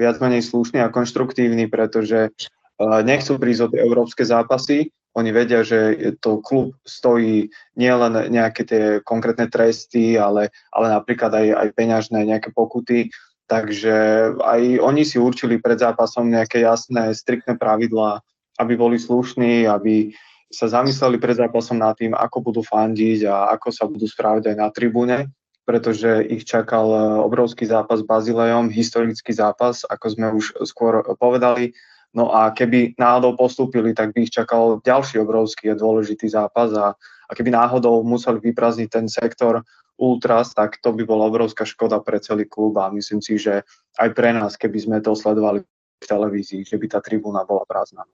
[0.00, 2.32] viac menej slušní a konštruktívni, pretože
[2.80, 4.96] nechcú prísť o tie európske zápasy.
[5.16, 11.46] Oni vedia, že to klub stojí nielen nejaké tie konkrétne tresty, ale, ale napríklad aj,
[11.56, 13.08] aj peňažné nejaké pokuty.
[13.48, 13.94] Takže
[14.42, 18.20] aj oni si určili pred zápasom nejaké jasné, striktné pravidlá,
[18.60, 20.12] aby boli slušní, aby
[20.52, 24.56] sa zamysleli pred zápasom nad tým, ako budú fandiť a ako sa budú správať aj
[24.58, 25.32] na tribúne,
[25.66, 26.86] pretože ich čakal
[27.24, 31.74] obrovský zápas s Bazilejom, historický zápas, ako sme už skôr povedali.
[32.14, 36.94] No a keby náhodou postúpili, tak by ich čakal ďalší obrovský a dôležitý zápas a,
[37.28, 39.64] a keby náhodou museli vyprázdniť ten sektor
[39.96, 43.64] Ultras, tak to by bola obrovská škoda pre celý klub a myslím si, že
[43.96, 45.64] aj pre nás, keby sme to sledovali
[45.96, 48.04] v televízii, že by tá tribúna bola prázdna.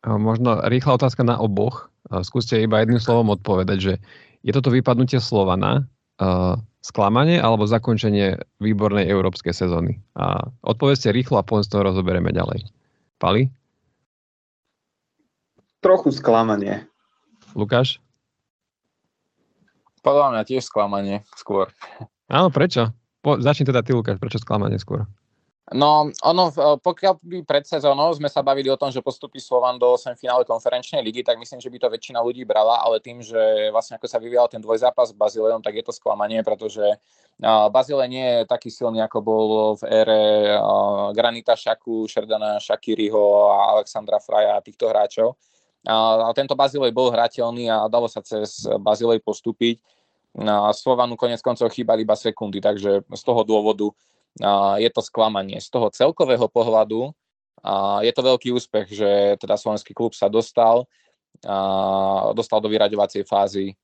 [0.00, 1.92] Možno rýchla otázka na oboch.
[2.24, 3.94] Skúste iba jedným slovom odpovedať, že
[4.40, 10.00] je toto vypadnutie Slovana uh, sklamanie alebo zakončenie výbornej európskej sezóny?
[10.16, 12.64] A odpovedzte rýchlo a potom to rozoberieme ďalej.
[13.20, 13.52] Pali?
[15.84, 16.88] Trochu sklamanie.
[17.52, 18.00] Lukáš?
[20.00, 21.68] Podľa mňa tiež sklamanie skôr.
[22.32, 22.96] Áno, prečo?
[23.20, 25.04] Po, začni teda ty, Lukáš, prečo sklamanie skôr?
[25.70, 26.50] No, ono,
[26.82, 30.98] pokiaľ by pred sezónou sme sa bavili o tom, že postupí Slovan do finále konferenčnej
[30.98, 34.18] ligy, tak myslím, že by to väčšina ľudí brala, ale tým, že vlastne ako sa
[34.18, 36.82] vyvíjal ten dvojzápas s Bazileom, tak je to sklamanie, pretože
[37.70, 40.22] Bazile nie je taký silný, ako bol v ére
[41.14, 45.38] Granita Šaku, Šerdana Šakiriho a Alexandra Fraja a týchto hráčov.
[45.86, 49.78] A tento Bazilej bol hrateľný a dalo sa cez Bazilej postúpiť.
[50.74, 53.94] Slovanu konec koncov chýbali iba sekundy, takže z toho dôvodu
[54.78, 55.58] je to sklamanie.
[55.58, 57.10] Z toho celkového pohľadu
[58.04, 59.10] je to veľký úspech, že
[59.42, 60.86] teda slovenský klub sa dostal,
[62.32, 63.74] dostal do vyraďovacej fázy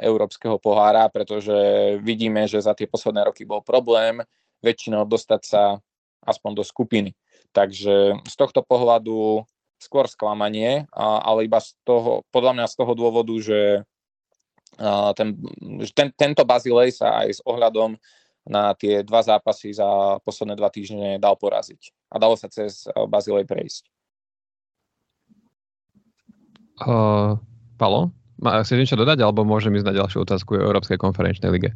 [0.00, 1.56] Európskeho pohára, pretože
[2.00, 4.22] vidíme, že za tie posledné roky bol problém
[4.64, 5.62] väčšinou dostať sa
[6.24, 7.12] aspoň do skupiny.
[7.52, 9.44] Takže z tohto pohľadu
[9.76, 13.84] skôr sklamanie, ale iba z toho, podľa mňa z toho dôvodu, že
[15.16, 15.28] ten,
[15.92, 18.00] ten, tento Bazilej sa aj s ohľadom
[18.46, 22.14] na tie dva zápasy za posledné dva týždne dal poraziť.
[22.14, 23.90] A dalo sa cez eh, Bazilej prejsť.
[26.76, 27.40] Uh,
[27.80, 31.72] Palo, chceš niečo dodať, alebo môžem ísť na ďalšiu otázku o Európskej konferenčnej lige?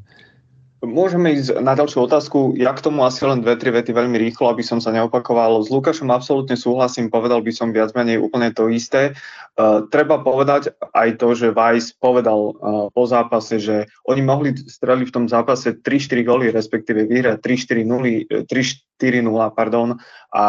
[0.81, 2.57] Môžeme ísť na ďalšiu otázku.
[2.57, 5.61] Ja k tomu asi len dve, tri vety veľmi rýchlo, aby som sa neopakoval.
[5.61, 9.13] S Lukášom absolútne súhlasím, povedal by som viac menej úplne to isté.
[9.61, 15.13] Uh, treba povedať aj to, že Weiss povedal uh, po zápase, že oni mohli streliť
[15.13, 20.01] v tom zápase 3-4 góly, respektíve vyhrať 3-4-0, 3-4-0 pardon,
[20.33, 20.45] a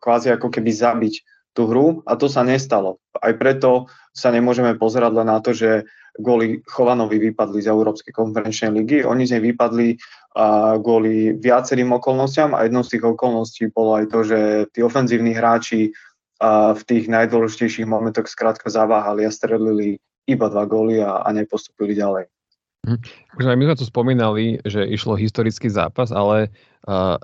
[0.00, 1.14] kvázi ako keby zabiť
[1.54, 2.98] tú hru a to sa nestalo.
[3.14, 5.86] Aj preto sa nemôžeme pozerať len na to, že
[6.18, 9.02] kvôli Chovanovi vypadli z Európskej konferenčnej ligy.
[9.02, 9.98] Oni z nej vypadli
[10.82, 14.38] kvôli viacerým okolnostiam a jednou z tých okolností bolo aj to, že
[14.74, 15.94] tí ofenzívni hráči
[16.74, 22.26] v tých najdôležitejších momentoch skrátka zaváhali a strelili iba dva góly a, a nepostupili ďalej.
[22.84, 23.00] Hm.
[23.40, 26.52] Už aj my sme tu spomínali, že išlo historický zápas, ale
[26.84, 27.16] uh,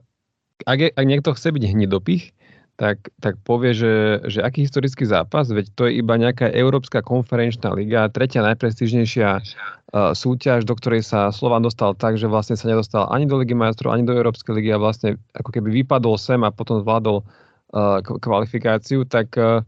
[0.64, 2.32] ak, je, ak niekto chce byť hnidopich,
[2.80, 7.76] tak, tak povie, že, že aký historický zápas, veď to je iba nejaká Európska konferenčná
[7.76, 13.04] liga, tretia najprestížnejšia uh, súťaž, do ktorej sa Slovan dostal tak, že vlastne sa nedostal
[13.12, 16.48] ani do Ligy majstrov, ani do Európskej ligy a vlastne ako keby vypadol sem a
[16.48, 19.60] potom zvládol uh, kvalifikáciu, tak uh,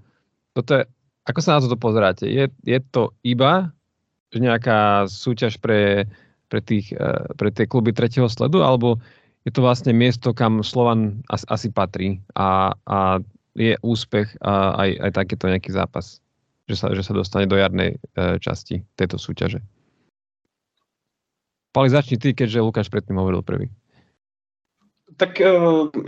[0.56, 0.82] toto je,
[1.28, 2.24] ako sa na to pozeráte?
[2.24, 3.76] Je, je to iba
[4.32, 6.08] nejaká súťaž pre,
[6.48, 9.04] pre, tých, uh, pre tie kluby tretieho sledu, alebo
[9.42, 13.18] je to vlastne miesto, kam Slovan asi, asi patrí a, a
[13.58, 16.22] je úspech a aj, aj takéto nejaký zápas,
[16.70, 19.60] že sa, že sa dostane do jarnej e, časti tejto súťaže.
[21.72, 23.66] Pali, začni ty, keďže Lukáš predtým hovoril prvý.
[25.20, 25.44] Tak e,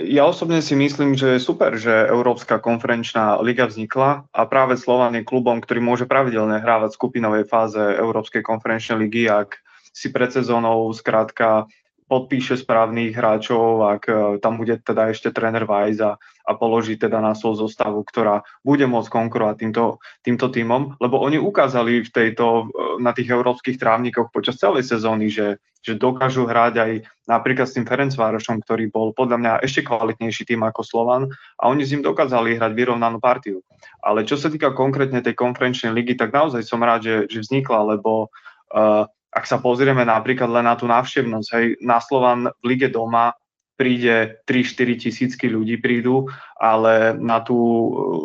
[0.08, 5.18] ja osobne si myslím, že je super, že Európska konferenčná liga vznikla a práve Slovan
[5.18, 9.60] je klubom, ktorý môže pravidelne hrávať v skupinovej fáze Európskej konferenčnej ligy, ak
[9.92, 11.68] si pred sezónou skrátka
[12.14, 16.14] podpíše správnych hráčov, ak e, tam bude teda ešte tréner Weiss a,
[16.46, 21.42] a položí teda na svoju zostavu, ktorá bude môcť konkurovať týmto, týmto týmom, lebo oni
[21.42, 26.74] ukázali v tejto, e, na tých európskych trávnikoch počas celej sezóny, že, že dokážu hrať
[26.78, 26.92] aj
[27.26, 31.82] napríklad s tým Ferencvárošom, ktorý bol podľa mňa ešte kvalitnejší tým ako Slovan a oni
[31.82, 33.58] s ním dokázali hrať vyrovnanú partiu.
[34.06, 37.98] Ale čo sa týka konkrétne tej konferenčnej ligy, tak naozaj som rád, že, že vznikla,
[37.98, 38.30] lebo
[38.70, 43.34] uh, ak sa pozrieme napríklad len na tú návštevnosť, hej, na Slovan v lige doma
[43.74, 47.58] príde 3-4 tisícky ľudí prídu, ale na, tú,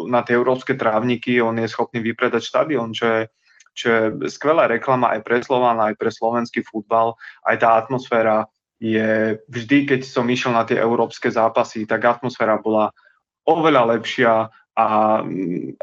[0.06, 3.22] na tie európske trávniky on je schopný vypredať štadión, čo je,
[3.74, 7.18] čo je skvelá reklama aj pre Slovan, aj pre slovenský futbal,
[7.50, 8.46] aj tá atmosféra
[8.78, 12.94] je vždy, keď som išiel na tie európske zápasy, tak atmosféra bola
[13.50, 14.86] oveľa lepšia, a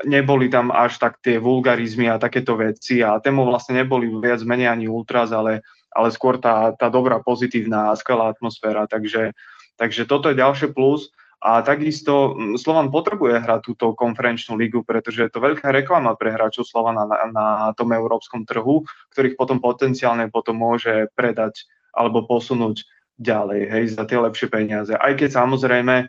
[0.08, 4.72] neboli tam až tak tie vulgarizmy a takéto veci a tému vlastne neboli viac menej
[4.72, 5.60] ani ultras, ale,
[5.92, 8.88] ale skôr tá, tá dobrá, pozitívna a skvelá atmosféra.
[8.88, 9.36] Takže,
[9.76, 11.12] takže toto je ďalšie plus.
[11.44, 16.32] A takisto mm, Slovan potrebuje hrať túto konferenčnú ligu, pretože je to veľká reklama pre
[16.32, 22.88] hráčov Slovana na, na tom európskom trhu, ktorých potom potenciálne potom môže predať alebo posunúť
[23.20, 24.92] ďalej, hej, za tie lepšie peniaze.
[24.96, 26.08] Aj keď samozrejme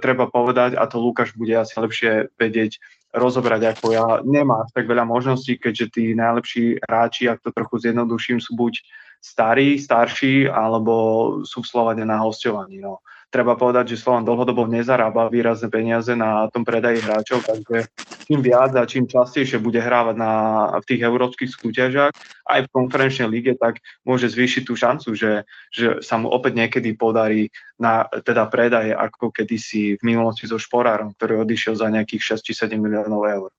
[0.00, 2.78] treba povedať, a to Lukáš bude asi lepšie vedieť
[3.16, 8.38] rozobrať ako ja, nemá tak veľa možností, keďže tí najlepší hráči, ak to trochu zjednoduším,
[8.38, 8.78] sú buď
[9.24, 10.94] starí, starší, alebo
[11.42, 12.78] sú v Slovane na hostovaní.
[12.78, 13.02] No
[13.36, 17.92] treba povedať, že Slovan dlhodobo nezarába výrazné peniaze na tom predaji hráčov, takže
[18.24, 20.32] čím viac a čím častejšie bude hrávať na,
[20.80, 22.16] v tých európskych súťažiach,
[22.48, 26.96] aj v konferenčnej lige, tak môže zvýšiť tú šancu, že, že sa mu opäť niekedy
[26.96, 32.46] podarí na teda predaje ako kedysi v minulosti so Šporárom, ktorý odišiel za nejakých 6
[32.48, 33.50] či 7 miliónov eur.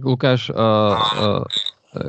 [0.00, 1.44] Lukáš, uh, uh,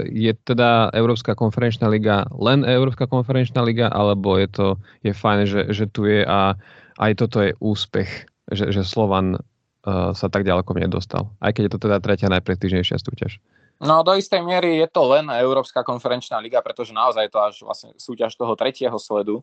[0.06, 4.68] je teda Európska konferenčná liga len Európska konferenčná liga, alebo je to
[5.02, 6.54] je fajn, že, že tu je a
[7.02, 11.34] aj toto je úspech, že, že Slovan uh, sa tak ďaleko nedostal.
[11.42, 13.42] Aj keď je to teda tretia najprestížnejšia súťaž.
[13.82, 17.56] No do istej miery je to len Európska konferenčná liga, pretože naozaj je to až
[17.66, 19.42] vlastne súťaž toho tretieho sledu.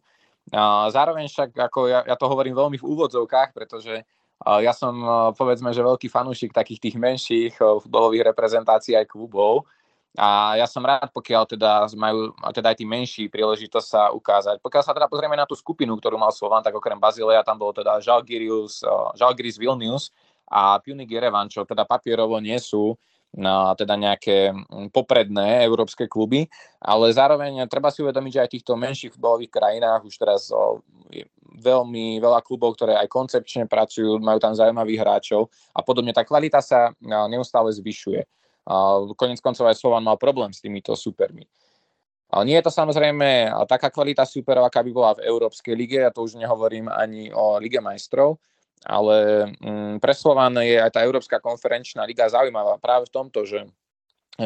[0.54, 4.06] A zároveň však, ako ja, ja to hovorím veľmi v úvodzovkách, pretože
[4.38, 4.94] ja som
[5.34, 9.66] povedzme, že veľký fanúšik takých tých menších futbalových reprezentácií aj klubov,
[10.16, 14.58] a ja som rád, pokiaľ teda majú teda aj tí menší príležitosť sa ukázať.
[14.64, 17.76] Pokiaľ sa teda pozrieme na tú skupinu, ktorú mal Slovan, tak okrem Bazilea tam bolo
[17.76, 18.82] teda Žalgiris,
[19.14, 20.10] Žalgiris Vilnius
[20.48, 22.96] a Punic Yerevan, čo teda papierovo nie sú
[23.28, 24.56] na teda nejaké
[24.88, 26.48] popredné európske kluby,
[26.80, 30.80] ale zároveň treba si uvedomiť, že aj v týchto menších futbalových krajinách už teraz o,
[31.12, 31.28] je
[31.60, 36.16] veľmi veľa klubov, ktoré aj koncepčne pracujú, majú tam zaujímavých hráčov a podobne.
[36.16, 38.24] Tá kvalita sa neustále zvyšuje.
[39.16, 41.48] Konec koncov aj Slovan mal problém s týmito supermi.
[42.28, 46.12] Ale nie je to samozrejme taká kvalita superov, aká by bola v Európskej lige, ja
[46.12, 48.36] to už nehovorím ani o Lige majstrov,
[48.84, 53.64] ale mm, pre Slovan je aj tá Európska konferenčná liga zaujímavá práve v tomto, že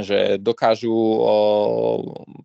[0.01, 1.35] že dokážu o,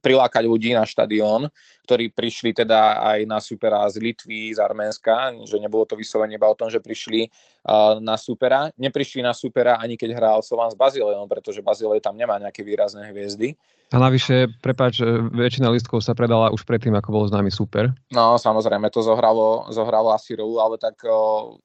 [0.03, 1.47] prilákať ľudí na štadión,
[1.87, 6.51] ktorí prišli teda aj na supera z Litvy, z Arménska, že nebolo to vyslovene iba
[6.51, 8.67] o tom, že prišli uh, na supera.
[8.75, 13.15] Neprišli na supera ani keď hral Slovan s Bazileom, pretože Bazilej tam nemá nejaké výrazné
[13.15, 13.55] hviezdy.
[13.95, 14.99] A navyše, prepáč,
[15.31, 17.95] väčšina listkov sa predala už predtým, ako bol známy super.
[18.11, 21.55] No, samozrejme, to zohralo, zohralo asi rolu, ale tak uh,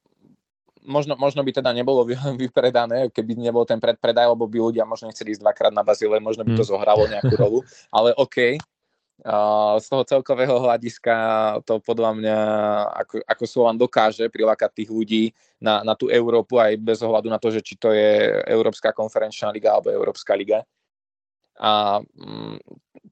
[0.83, 2.03] možno, možno by teda nebolo
[2.41, 6.43] vypredané, keby nebol ten predpredaj, lebo by ľudia možno chceli ísť dvakrát na Bazile, možno
[6.43, 6.71] by to hmm.
[6.71, 7.59] zohralo nejakú rolu,
[7.97, 8.59] ale OK.
[9.23, 11.15] Uh, z toho celkového hľadiska
[11.63, 12.39] to podľa mňa,
[13.05, 15.23] ako, ako Slovan dokáže prilákať tých ľudí
[15.61, 19.53] na, na tú Európu aj bez ohľadu na to, že či to je Európska konferenčná
[19.53, 20.65] liga alebo Európska liga.
[21.61, 22.57] A mm,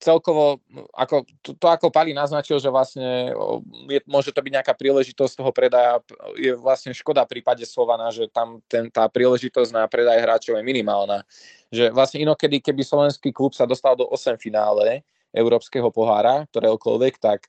[0.02, 0.58] celkovo,
[0.98, 3.38] ako, to, to ako Pali naznačil, že vlastne
[3.86, 6.02] je, môže to byť nejaká príležitosť toho predaja,
[6.34, 10.66] je vlastne škoda v prípade Slovana, že tam ten, tá príležitosť na predaj hráčov je
[10.66, 11.22] minimálna.
[11.70, 17.46] Že vlastne inokedy, keby slovenský klub sa dostal do 8 finále Európskeho pohára, ktoréhokoľvek, tak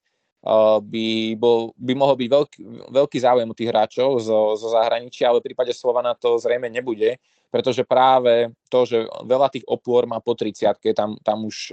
[0.83, 2.59] by, bol, by mohol byť veľký,
[2.91, 7.15] veľký záujem u tých hráčov zo, zo zahraničia, ale v prípade Slovana to zrejme nebude,
[7.47, 11.71] pretože práve to, že veľa tých opôr má po 30 tam, tam už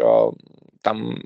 [0.79, 1.17] tam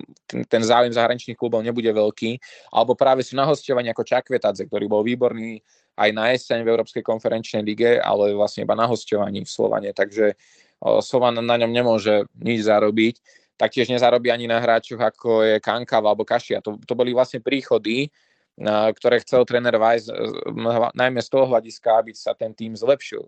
[0.50, 2.40] ten záujem zahraničných klubov nebude veľký,
[2.74, 5.60] alebo práve sú na hostovaní ako Čakvetadze, ktorý bol výborný
[5.94, 10.34] aj na jeseň v Európskej konferenčnej lige, ale vlastne iba na hostovaní v Slovane, takže
[10.82, 16.26] Slovan na ňom nemôže nič zarobiť taktiež nezarobí ani na hráčoch ako je Kankava alebo
[16.26, 16.62] Kašia.
[16.66, 18.10] To, to boli vlastne príchody,
[18.94, 20.14] ktoré chcel tréner Weiss
[20.94, 23.26] najmä z toho hľadiska, aby sa ten tým zlepšil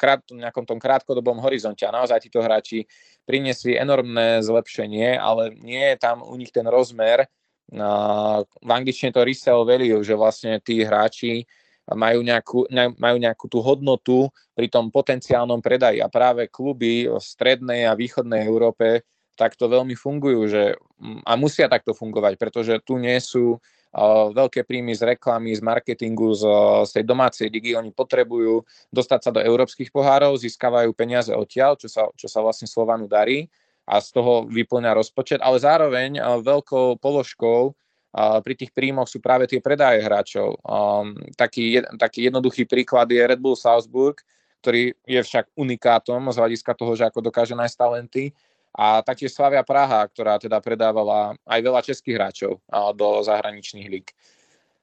[0.00, 1.84] krát, v nejakom tom krátkodobom horizonte.
[1.84, 2.88] A naozaj títo hráči
[3.28, 7.28] priniesli enormné zlepšenie, ale nie je tam u nich ten rozmer,
[7.72, 11.44] v angličtine to resell value, že vlastne tí hráči
[11.92, 12.68] majú nejakú,
[13.00, 16.00] majú nejakú tú hodnotu pri tom potenciálnom predaji.
[16.00, 19.04] A práve kluby v strednej a východnej Európe
[19.36, 24.64] takto veľmi fungujú že, mm, a musia takto fungovať, pretože tu nie sú uh, veľké
[24.64, 26.44] príjmy z reklamy, z marketingu, z,
[26.88, 27.76] z tej domácej ligy.
[27.76, 32.68] Oni potrebujú dostať sa do európskych pohárov, získavajú peniaze odtiaľ, čo sa, čo sa vlastne
[32.68, 33.48] Slovanu darí.
[33.86, 37.74] a z toho vyplňa rozpočet, ale zároveň veľkou položkou
[38.14, 40.60] pri tých príjmoch sú práve tie predaje hráčov.
[40.60, 44.20] Um, taký, taký jednoduchý príklad je Red Bull Salzburg,
[44.60, 48.36] ktorý je však unikátom z hľadiska toho, že ako dokáže nájsť talenty.
[48.72, 52.52] A taktiež Slavia Praha, ktorá teda predávala aj veľa českých hráčov
[52.96, 54.08] do zahraničných líg.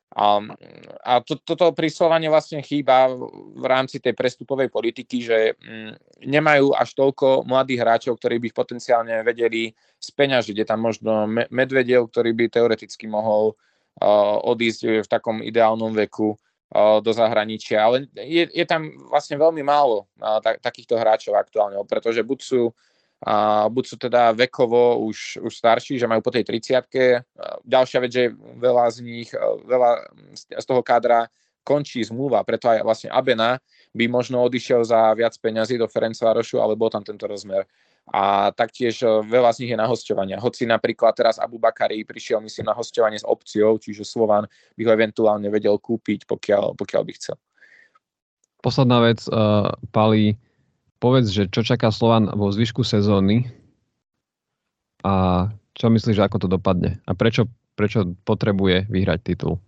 [0.09, 0.41] A,
[1.05, 3.13] a to, toto príslovanie vlastne chýba
[3.53, 9.21] v rámci tej prestupovej politiky, že mm, nemajú až toľko mladých hráčov, ktorí by potenciálne
[9.21, 9.69] vedeli
[10.01, 10.55] speňažiť.
[10.57, 13.53] Je tam možno Medvedev, ktorý by teoreticky mohol
[14.49, 16.33] odísť v takom ideálnom veku
[17.01, 20.05] do zahraničia, ale je, je tam vlastne veľmi málo
[20.45, 22.61] tak, takýchto hráčov aktuálne, pretože buď sú
[23.19, 27.27] a buď sú teda vekovo už, už starší, že majú po tej 30
[27.67, 29.29] Ďalšia vec, že veľa z nich,
[29.67, 31.27] veľa z toho kádra
[31.69, 33.59] končí zmluva, preto aj vlastne Abena
[33.93, 37.67] by možno odišiel za viac peňazí do Ferencvárošu, ale bol tam tento rozmer.
[38.09, 40.41] A taktiež e, veľa z nich je na hostovania.
[40.41, 44.91] Hoci napríklad teraz Abu Bakari prišiel, myslím, na hostovanie s opciou, čiže Slovan by ho
[44.97, 47.37] eventuálne vedel kúpiť, pokiaľ, pokiaľ by chcel.
[48.65, 50.41] Posledná vec, uh, Pali,
[50.99, 53.47] povedz, že čo čaká Slovan vo zvyšku sezóny
[55.01, 57.47] a čo myslíš, že ako to dopadne a prečo,
[57.79, 59.63] prečo potrebuje vyhrať titul?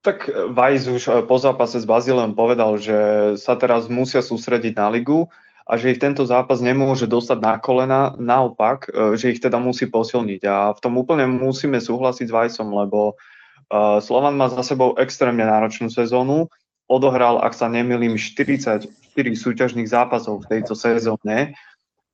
[0.00, 2.98] Tak Vajs už eh, po zápase s Bazilem povedal, že
[3.36, 5.26] sa teraz musia sústrediť na ligu
[5.66, 9.90] a že ich tento zápas nemôže dostať na kolena, naopak, eh, že ich teda musí
[9.90, 10.40] posilniť.
[10.46, 13.18] A v tom úplne musíme súhlasiť s Vajsom, lebo
[13.68, 16.48] eh, Slovan má za sebou extrémne náročnú sezónu,
[16.86, 21.58] odohral, ak sa nemýlim, 44 súťažných zápasov v tejto sezóne,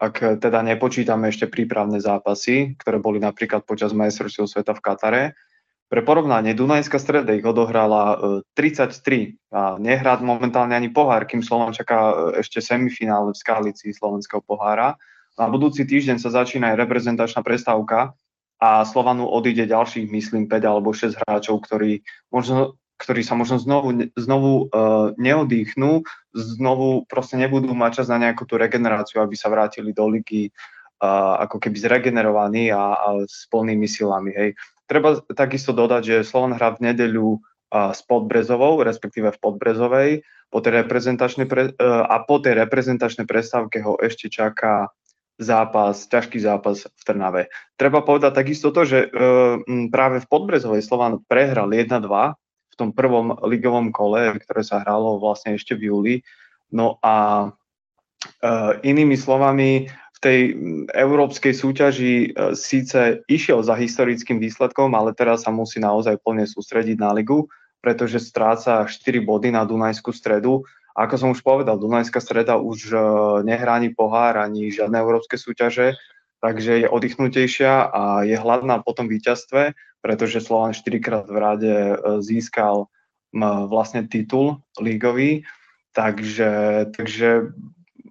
[0.02, 5.22] ak teda nepočítame ešte prípravné zápasy, ktoré boli napríklad počas majstrovstiev sveta v Katare.
[5.86, 8.18] Pre porovnanie, Dunajská streda ich odohrala
[8.56, 13.92] 33 e, a nehrá momentálne ani pohár, kým Slovan čaká e, ešte semifinále v Skalici
[13.92, 14.96] slovenského pohára.
[15.36, 18.16] Na budúci týždeň sa začína aj reprezentačná prestávka
[18.56, 22.02] a Slovanu odíde ďalších, myslím, 5 alebo 6 hráčov, ktorí
[22.32, 28.46] možno ktorí sa možno znovu, znovu uh, neodýchnú, znovu proste nebudú mať čas na nejakú
[28.46, 30.54] tú regeneráciu, aby sa vrátili do ligy
[31.02, 34.30] uh, ako keby zregenerovaní a, a s plnými silami.
[34.30, 34.50] Hej.
[34.86, 40.10] Treba takisto dodať, že Slovan hrá v nedeľu uh, s Podbrezovou, respektíve v Podbrezovej,
[40.54, 44.94] po tej reprezentačnej pre, uh, a po tej reprezentačnej prestávke ho ešte čaká
[45.42, 47.42] zápas, ťažký zápas v Trnave.
[47.74, 49.58] Treba povedať takisto to, že uh,
[49.90, 52.38] práve v Podbrezovej Slovan prehral 1-2
[52.72, 56.14] v tom prvom ligovom kole, ktoré sa hralo vlastne ešte v júli.
[56.72, 60.40] No a uh, inými slovami, v tej
[60.96, 66.96] európskej súťaži uh, síce išiel za historickým výsledkom, ale teraz sa musí naozaj plne sústrediť
[66.96, 67.44] na ligu,
[67.84, 70.64] pretože stráca 4 body na Dunajskú stredu.
[70.96, 73.00] Ako som už povedal, Dunajská streda už uh,
[73.44, 76.00] nehrá ani pohár, ani žiadne európske súťaže,
[76.40, 81.72] takže je oddychnutejšia a je hladná po tom víťazstve pretože Slovan 4 krát v rade
[81.72, 82.90] e, získal
[83.40, 85.40] vlastne titul lígový,
[85.96, 87.48] takže, takže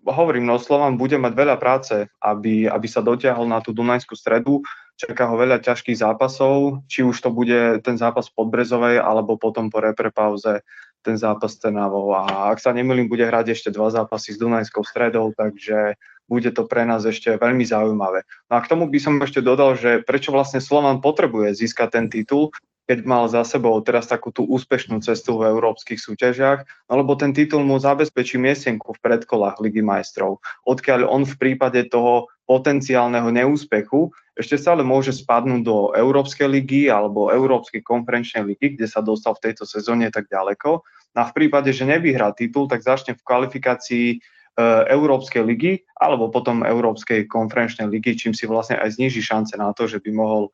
[0.06, 4.66] hovorím, no Slovan bude mať veľa práce, aby, aby sa dotiahol na tú Dunajskú stredu,
[4.98, 9.70] čaká ho veľa ťažkých zápasov, či už to bude ten zápas pod Brezovej, alebo potom
[9.70, 10.66] po reprepauze
[11.02, 12.14] ten zápas Trnavou.
[12.14, 15.98] A ak sa nemýlim, bude hrať ešte dva zápasy s Dunajskou stredou, takže
[16.32, 18.24] bude to pre nás ešte veľmi zaujímavé.
[18.48, 22.06] No a k tomu by som ešte dodal, že prečo vlastne Slovan potrebuje získať ten
[22.08, 22.56] titul,
[22.92, 27.64] keď mal za sebou teraz takú tú úspešnú cestu v európskych súťažiach, lebo ten titul
[27.64, 34.12] mu zabezpečí miestenku v predkolách Ligy majstrov, odkiaľ on v prípade toho potenciálneho neúspechu
[34.42, 39.50] ešte stále môže spadnúť do Európskej ligy alebo Európskej konferenčnej ligy, kde sa dostal v
[39.50, 40.82] tejto sezóne tak ďaleko.
[41.14, 44.08] No a v prípade, že nevyhrá titul, tak začne v kvalifikácii
[44.52, 49.72] E, Európskej ligy alebo potom Európskej konferenčnej ligy, čím si vlastne aj zniží šance na
[49.72, 50.52] to, že by mohol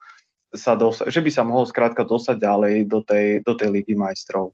[0.53, 4.53] sa dosa- že by sa mohol skrátka dostať ďalej do tej, do tej ligy majstrov.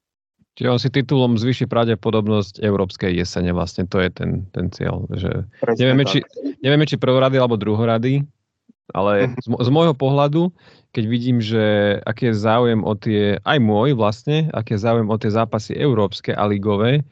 [0.55, 5.09] Čiže on si titulom zvýši pravdepodobnosť európskej jesene, vlastne to je ten, ten cieľ.
[5.11, 5.49] Že
[5.81, 6.21] nevieme, či,
[6.61, 8.23] nevieme, či prvorady alebo druhorady,
[8.91, 10.51] ale z, z môjho pohľadu,
[10.91, 15.15] keď vidím, že aký je záujem o tie, aj môj vlastne, aký je záujem o
[15.15, 17.07] tie zápasy európske a ligové,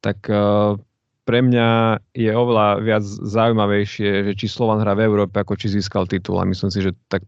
[0.00, 0.80] tak uh,
[1.24, 6.04] pre mňa je oveľa viac zaujímavejšie, že či Slovan hrá v Európe, ako či získal
[6.04, 6.36] titul.
[6.36, 7.24] A myslím si, že tak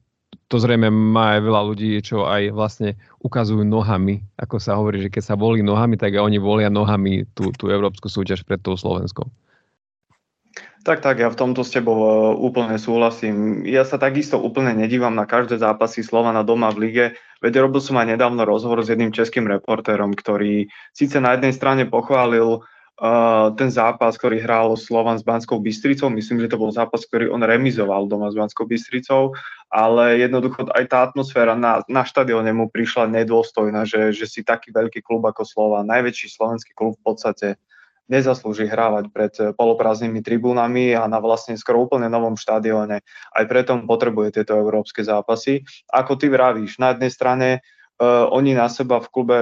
[0.52, 4.22] to zrejme má aj veľa ľudí, čo aj vlastne ukazujú nohami.
[4.36, 7.72] Ako sa hovorí, že keď sa volí nohami, tak aj oni volia nohami tú, tú
[7.72, 9.26] európsku súťaž pred tou Slovenskou.
[10.86, 13.66] Tak, tak, ja v tomto s tebou e, úplne súhlasím.
[13.66, 17.06] Ja sa takisto úplne nedívam na každé zápasy Slovana doma v lige,
[17.42, 21.90] veď robil som aj nedávno rozhovor s jedným českým reportérom, ktorý síce na jednej strane
[21.90, 26.06] pochválil uh, ten zápas, ktorý hral Slovan s Banskou Bystricou.
[26.06, 29.34] Myslím, že to bol zápas, ktorý on remizoval doma s Banskou Bystricou,
[29.74, 34.70] ale jednoducho aj tá atmosféra na, na štadióne mu prišla nedôstojná, že, že si taký
[34.70, 37.58] veľký klub ako Slovan, najväčší slovenský klub v podstate
[38.06, 43.02] nezaslúži hrávať pred poloprázdnymi tribúnami a na vlastne skoro úplne novom štadióne.
[43.34, 45.66] Aj preto potrebuje tieto európske zápasy.
[45.90, 49.38] Ako ty vravíš, na jednej strane uh, oni na seba v klube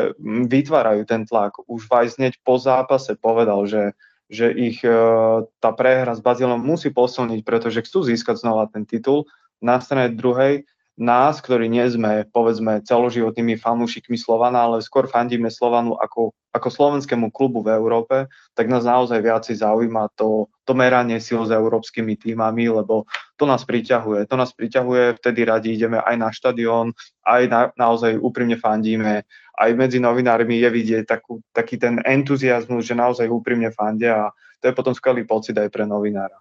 [0.48, 1.60] vytvárajú ten tlak.
[1.68, 3.92] Už Vajs hneď po zápase povedal, že,
[4.32, 9.28] že ich uh, tá prehra s Bazilom musí posilniť, pretože chcú získať znova ten titul.
[9.60, 15.98] Na strane druhej nás, ktorí nie sme, povedzme, celoživotnými fanúšikmi Slovana, ale skôr fandíme Slovanu
[15.98, 21.42] ako, ako slovenskému klubu v Európe, tak nás naozaj viacej zaujíma to, to meranie sil
[21.42, 24.30] s európskymi týmami, lebo to nás priťahuje.
[24.30, 26.94] To nás priťahuje, vtedy radi ideme aj na štadión,
[27.26, 29.26] aj na, naozaj úprimne fandíme.
[29.54, 34.32] Aj medzi novinármi je vidieť takú, taký ten entuziasmus, že naozaj úprimne fandia a
[34.62, 36.38] to je potom skvelý pocit aj pre novinára.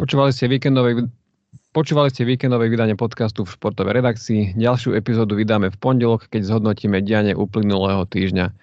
[0.00, 0.96] Počúvali ste víkendové
[1.68, 4.56] Počúvali ste víkendové vydanie podcastu v športovej redakcii.
[4.56, 8.56] Ďalšiu epizódu vydáme v pondelok, keď zhodnotíme dianie uplynulého týždňa.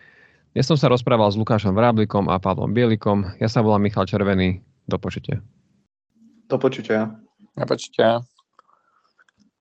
[0.58, 3.30] Dnes som sa rozprával s Lukášom Vráblikom a Pavlom Bielikom.
[3.38, 4.58] Ja sa volám Michal Červený.
[4.90, 5.38] Do počutia.
[6.50, 7.14] Do počutia.
[7.54, 8.26] Do počutia.